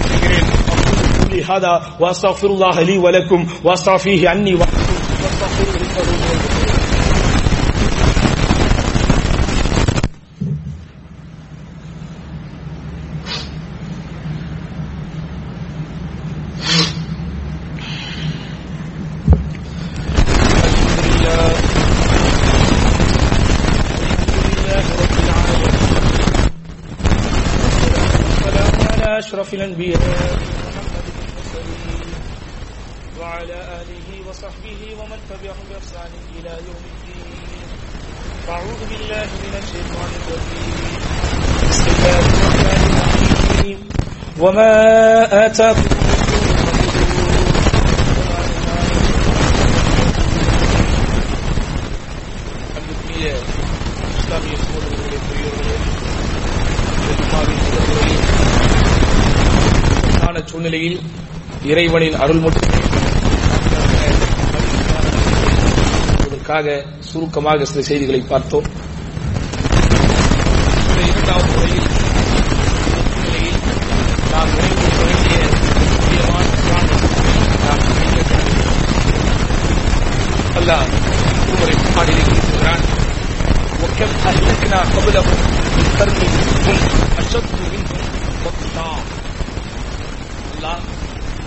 செய்கிறேன் 0.09 0.47
قولي 1.21 1.43
هذا 1.45 1.73
واستغفر 2.01 2.49
الله 2.49 2.75
لي 2.81 2.97
ولكم 2.97 3.39
واستغفيه 3.65 4.21
عني 4.29 4.53
وعنكم 4.55 4.95
أشرف 29.52 29.60
الأنبياء 29.60 30.00
محمد 30.00 31.06
وعلى 33.20 33.58
آله 33.80 34.08
وصحبه 34.28 34.80
ومن 35.00 35.18
تبعهم 35.28 35.64
بإحسان 35.70 36.10
إلى 36.40 36.52
يوم 36.68 36.82
الدين. 36.92 37.26
أعوذ 38.48 38.80
بالله 38.90 39.28
من 39.44 39.54
الشيطان 39.62 40.10
الرجيم. 40.20 40.72
بسم 41.68 41.86
الله 41.92 42.18
الرحمن 42.18 42.80
الرحيم. 43.36 43.78
وما 44.40 44.72
آتاكم 45.46 46.01
இறைவனின் 61.71 62.17
அருள் 62.23 62.43
மட்டுமே 62.43 62.81
அதற்காக 66.23 66.67
சுருக்கமாக 67.09 67.65
சில 67.65 67.83
செய்திகளை 67.89 68.21
பார்த்தோம் 68.25 68.67
இந்த 70.81 70.99
இரண்டாவது 71.07 71.49
முறையில் 71.55 71.89
சூழ்நிலையில் 73.03 73.59
நாம் 74.33 74.53
நினைவுபடுத்த 74.53 75.01
வேண்டிய 75.07 75.37
முக்கியமான 75.93 76.45
குர்ஆன் 76.55 76.91
வசனங்களை 76.93 77.33
நாம் 77.65 77.83
சிந்திக்க 77.87 78.33
வேண்டும். 78.37 78.73
அல்லாஹ் 80.59 80.85
திருமறை 81.41 81.75
புகாரிலே 81.83 82.23
குறிப்பிடுகிறான் 82.29 82.85
وكم 83.81 84.11
أهلكنا 84.23 84.79
قبلهم 84.93 85.37
من 85.75 85.85
قرن 85.97 86.19
هم 86.65 86.77
أشد 87.19 87.49
منهم 87.63 88.01
بطشا 88.43 88.87
அல்லாஹ் 90.51 90.81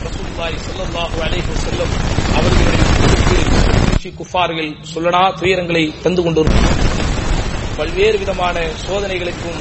ரசூலுல்லாஹி 0.08 0.58
ஸல்லல்லாஹு 0.66 1.18
அலைஹி 1.26 1.48
வஸல்லம் 1.54 1.94
அவர்களுடைய 2.38 4.12
குஃபார்கள் 4.20 4.70
சொல்லனா 4.94 5.22
துயரங்களை 5.40 5.84
தந்து 6.04 6.22
கொண்டிருக்கும். 6.26 6.68
பல்வேறு 7.78 8.18
விதமான 8.24 8.56
சோதனைகளுக்கும் 8.86 9.60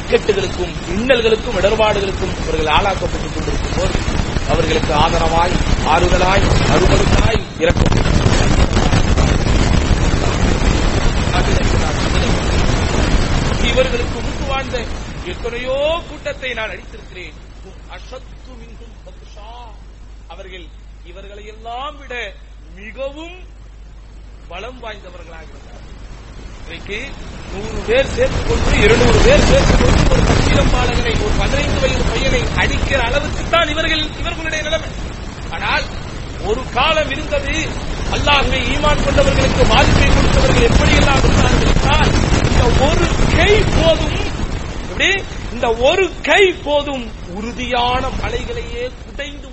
இக்கட்டுகளுக்கும் 0.00 0.72
இன்னல்களுக்கும் 0.94 1.58
இடர்பாடுகளுக்கும் 1.60 2.34
அவர்கள் 2.44 2.70
ஆளாக்கப்பட்டுக் 2.76 3.34
கொண்டிருக்கும் 3.36 3.76
போது 3.78 3.94
அவர்களுக்கு 4.52 4.92
ஆதரவாய் 5.04 5.54
ஆறுதலாய் 5.94 6.44
அருமருந்தாய் 6.74 7.40
இறக்கும். 7.64 7.88
இவர்களுக்கு 13.70 14.18
முன்பு 14.26 14.44
வாழ்ந்த 14.50 14.76
எத்தனையோ 15.32 15.78
கூட்டத்தை 16.10 16.50
நான் 16.58 16.72
அடித்திருக்கிறேன். 16.74 17.36
அஷத்து 17.96 18.34
அவர்கள் 20.40 20.66
இவர்களை 21.04 21.44
எல்லாம் 21.52 21.96
விட 22.00 22.14
மிகவும் 22.76 23.36
பலம் 24.50 24.78
வாய்ந்தவர்களாக 24.82 25.48
இருந்தார்கள். 25.50 25.96
இன்றைக்கு 26.60 26.98
நூறு 27.52 27.80
பேர் 27.88 28.10
சேர்த்துக் 28.14 28.48
கொண்டு 28.48 28.70
இருநூறு 28.84 29.18
பேர் 29.26 29.44
சேர்த்துக் 29.50 29.80
கொண்டு 29.82 30.02
ஒரு 30.12 30.22
பச்சிலம் 30.28 30.72
பாலகனை 30.74 31.12
ஒரு 31.26 31.34
பதினைந்து 31.40 31.80
வயது 31.84 32.04
பையனை 32.10 32.42
அடிக்கிற 32.62 33.00
அளவுக்கு 33.08 33.44
தான் 33.54 33.72
இவர்கள் 33.74 34.04
இவர்களுடைய 34.22 34.60
நிலைமை. 34.68 34.90
ஆனால் 35.56 35.84
ஒரு 36.48 36.62
காலம் 36.76 37.12
இருந்தது 37.16 37.54
அல்லாஹை 38.16 38.60
ஈமான் 38.74 39.04
கொண்டவர்களுக்கு 39.06 39.64
வாழ்க்கை 39.74 40.08
கொடுத்தவர்கள் 40.10 40.68
எப்படியெல்லாம் 40.70 41.22
இருந்தார்கள் 41.24 41.72
என்றால் 41.74 42.12
இந்த 42.42 42.62
ஒரு 42.88 43.06
கை 43.36 43.52
போதும் 43.76 44.18
இந்த 45.54 45.68
ஒரு 45.88 46.04
கை 46.26 46.44
போதும் 46.64 47.04
உறுதியான 47.36 48.02
மலைகளையே 48.18 48.84
குடைந்து 49.00 49.48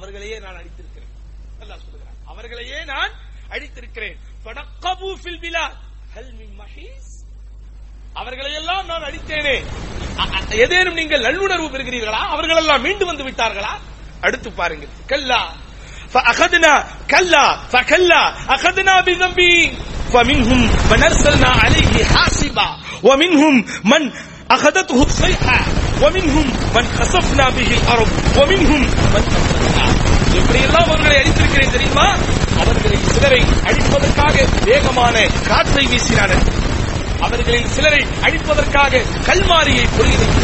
அவர்களையே 0.00 0.36
நான் 0.44 0.58
அடித்திருக்கிறேன் 0.60 1.12
அல்லாஹ் 1.62 1.82
சொல்லுகிறார் 1.84 2.16
அவர்களையே 2.32 2.78
நான் 2.92 3.12
அடித்திருக்கிறேன் 3.54 4.16
ஃபடக்கபு 4.44 5.10
ஃபில் 5.22 5.40
பிலாத் 5.44 5.76
ஹல் 6.14 6.32
மின் 6.40 6.56
மஹீஸ் 6.62 7.12
அவர்களை 8.16 8.52
எல்லாம் 8.60 8.86
நான் 8.90 9.06
அடித்தேனே 9.08 9.56
அ- 10.22 10.30
அ- 10.36 10.56
ஏதேனும் 10.64 10.98
நீங்கள் 11.00 11.24
நல்லுணர்வு 11.26 11.68
பெறுகிறீர்களா 11.74 12.22
அவர்கள் 12.34 12.60
எல்லாம் 12.62 12.84
மீண்டு 12.86 13.04
வந்து 13.10 13.26
விட்டார்களா 13.28 13.74
அடுத்து 14.26 14.50
பாருங்கள் 14.60 14.94
கல்லா 15.12 15.42
فأخذنا 16.14 16.72
كلا 17.10 17.44
فكلا 17.68 18.22
أخذنا 18.48 18.94
بذنبه 19.00 19.54
فمنهم 20.12 20.60
من 20.90 21.00
أرسلنا 21.02 21.50
عليه 21.62 21.94
حاصبا 22.06 22.68
ومنهم 23.02 23.54
من 23.84 24.02
أخذته 24.50 24.98
الصيحة 25.02 25.58
ومنهم 26.02 26.46
من 26.76 26.84
خسفنا 26.98 27.46
به 27.50 27.70
الأرض 27.78 28.08
ومنهم 28.38 28.80
من 29.14 29.22
أغرقنا 29.30 29.86
எப்படியெல்லாம் 30.37 30.87
அவர்களை 30.87 31.17
அடித்திருக்கிறேன் 31.17 31.71
தெரியுமா? 31.71 32.17
அவர்களில் 32.57 33.05
சிலரை 33.05 33.41
அழிப்பதற்காக 33.63 34.35
வேகமான 34.65 35.15
காற்றை 35.47 35.85
வீசினார்கள் 35.85 36.43
அவர்களில் 37.19 37.67
சிலரை 37.67 38.05
அழிப்பதற்காக 38.21 39.01
கல்மாரியை 39.27 39.85
பொறியினர் 39.97 40.35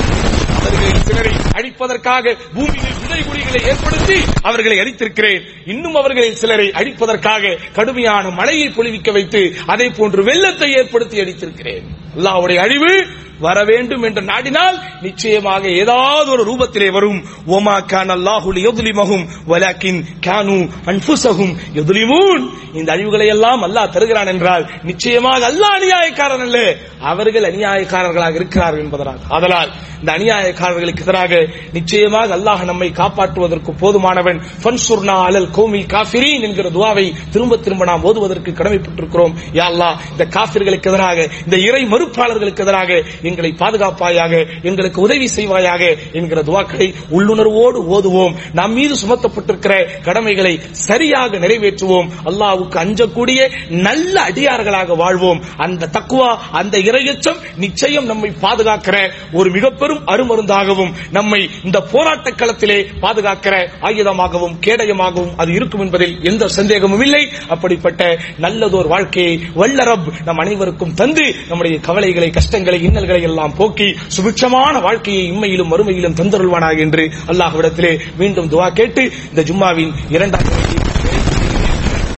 அவர்களில் 0.59 1.03
சிலரை 1.03 1.33
அழிப்பதற்காக 1.51 2.35
பூமியில் 2.53 2.97
விதைகுடிகளை 3.01 3.61
ஏற்படுத்தி 3.67 4.17
அவர்களை 4.41 4.77
அழித்திருக்கிறேன். 4.77 5.43
இன்னும் 5.65 5.95
அவர்களில் 5.95 6.35
சிலரை 6.35 6.71
அழிப்பதற்காக 6.71 7.57
கடுமையான 7.73 8.29
மழையை 8.29 8.69
பொழிவிக்க 8.69 9.11
வைத்து 9.11 9.41
அதே 9.65 9.89
போன்று 9.89 10.23
வெள்ளத்தை 10.23 10.73
ஏற்படுத்தி 10.73 11.19
அடித்திருக்கிறேன் 11.21 11.85
அல்லாவுடைய 12.15 12.55
அழிவு 12.55 13.07
வர 13.39 13.63
வேண்டும் 13.63 14.03
என்று 14.03 14.21
நாடினால் 14.21 14.77
நிச்சயமாக 15.01 15.69
ஏதாவது 15.69 16.31
ஒரு 16.31 16.43
ரூபத்திலே 16.49 16.91
வரும். 16.91 17.25
ஒமா 17.47 17.85
கான் 17.85 18.09
அல்லாஹு 18.09 18.53
லியுத்லிமஹும் 18.57 19.27
வலாக்கின் 19.47 20.05
கானு 20.25 20.69
அன்புசகும் 20.85 21.53
யுத்லிமூன் 21.73 22.49
இந்த 22.73 22.93
அழிவுகளை 22.95 23.27
எல்லாம் 23.27 23.61
அல்லாஹ் 23.63 23.89
தருகிறான் 23.89 24.27
என்றால் 24.27 24.69
நிச்சயமாக 24.83 25.51
அல்லாஹ் 25.51 25.75
அநியாயக்காரன் 25.79 26.39
அல்ல. 26.39 26.75
அவர்கள் 26.99 27.43
அநியாயக்காரர்களாக 27.43 28.33
இருக்கிறார்கள் 28.33 28.83
என்பதனால். 28.83 29.19
அதனால் 29.29 29.69
இந்த 29.99 30.11
அநியாயக்காரர்களுக்கு 30.17 31.03
எதிராக 31.05 31.47
நிச்சயமாக 31.73 32.35
அல்லாஹ் 32.37 32.63
நம்மை 32.63 32.91
காப்பாற்றுவதற்கு 32.91 33.71
போதுமானவன். 33.79 34.41
ஃபன்சுர்னா 34.63 35.15
அலல் 35.27 35.49
கோமி 35.51 35.85
காஃபிரீன் 35.85 36.41
என்கிற 36.41 36.69
துவாவை 36.69 37.13
திரும்ப 37.31 37.57
திரும்ப 37.57 37.85
நாம் 37.85 38.03
ஓதுவதற்கு 38.03 38.51
கடமைப்பட்டிருக்கிறோம். 38.51 39.33
யா 39.53 39.65
அல்லாஹ் 39.71 39.95
இந்த 40.11 40.25
காஃபிர்களுக்கு 40.25 40.91
எதிராக 40.93 41.29
இந்த 41.45 41.57
இறை 41.57 41.85
மறு 41.85 42.06
வெறுப்பாளர்களுக்கு 42.07 42.59
எதிராக 42.59 43.03
எங்களை 43.21 43.55
பாதுகாப்பாயாக 43.59 44.47
எங்களுக்கு 44.61 45.01
உதவி 45.01 45.29
செய்வாயாக 45.35 45.97
என்கிற 46.11 46.41
துவாக்களை 46.41 46.93
உள்ளுணர்வோடு 47.11 47.79
ஓதுவோம். 47.95 48.35
நம் 48.53 48.73
மீது 48.73 48.95
சுமத்தப்பட்டிருக்கிற 48.95 50.01
கடமைகளை 50.03 50.59
சரியாக 50.71 51.37
நிறைவேற்றுவோம். 51.37 52.09
அல்லாவுக்கு 52.25 52.77
அஞ்சக்கூடிய 52.83 53.51
நல்ல 53.69 54.23
அடியார்களாக 54.29 54.95
வாழ்வோம். 54.95 55.43
அந்த 55.57 55.89
தக்குவா 55.91 56.37
அந்த 56.51 56.77
இரையச்சம் 56.77 57.37
நிச்சயம் 57.55 58.05
நம்மை 58.05 58.31
பாதுகாக்கிற 58.41 59.11
ஒரு 59.33 59.51
மிக 59.51 59.69
பெரும் 59.69 60.07
அருமருந்தாகவும் 60.07 60.91
நம்மை 61.11 61.49
இந்த 61.63 61.81
போராட்ட 61.81 62.29
களத்திலே 62.29 62.85
பாதுகாக்கிற 63.01 63.55
ஆயுதமாகவும் 63.81 64.55
கேடயமாகவும் 64.65 65.35
அது 65.37 65.53
இருக்கும் 65.53 65.81
என்பதில் 65.81 66.17
எந்த 66.21 66.47
சந்தேகமும் 66.47 67.01
இல்லை. 67.01 67.29
அப்படிப்பட்ட 67.47 68.17
நல்லதோர் 68.39 68.87
வாழ்க்கையை 68.87 69.39
வல்லரப் 69.55 70.07
நம் 70.25 70.37
அனைவருக்கும் 70.37 70.93
தந்து 70.93 71.35
நம்முடைய 71.47 71.79
கவலைகளை 71.87 72.29
கஷ்டங்களை 72.31 72.79
இன்னல்களை 72.83 73.21
எல்லாம் 73.23 73.55
போக்கி 73.55 73.87
சுபிட்சமான 74.15 74.79
வாழ்க்கையை 74.79 75.23
இம்மையிலும் 75.31 75.71
மறுமையிலும் 75.71 76.17
தந்தருள்வானாக 76.19 76.79
என்று 76.79 77.05
அல்லாஹ்விடத்திலே 77.27 77.93
மீண்டும் 78.17 78.49
துவா 78.49 78.69
கேட்டு 78.71 79.03
இந்த 79.29 79.43
ஜும்மாவின் 79.43 79.93
இரண்டாம் 80.09 80.49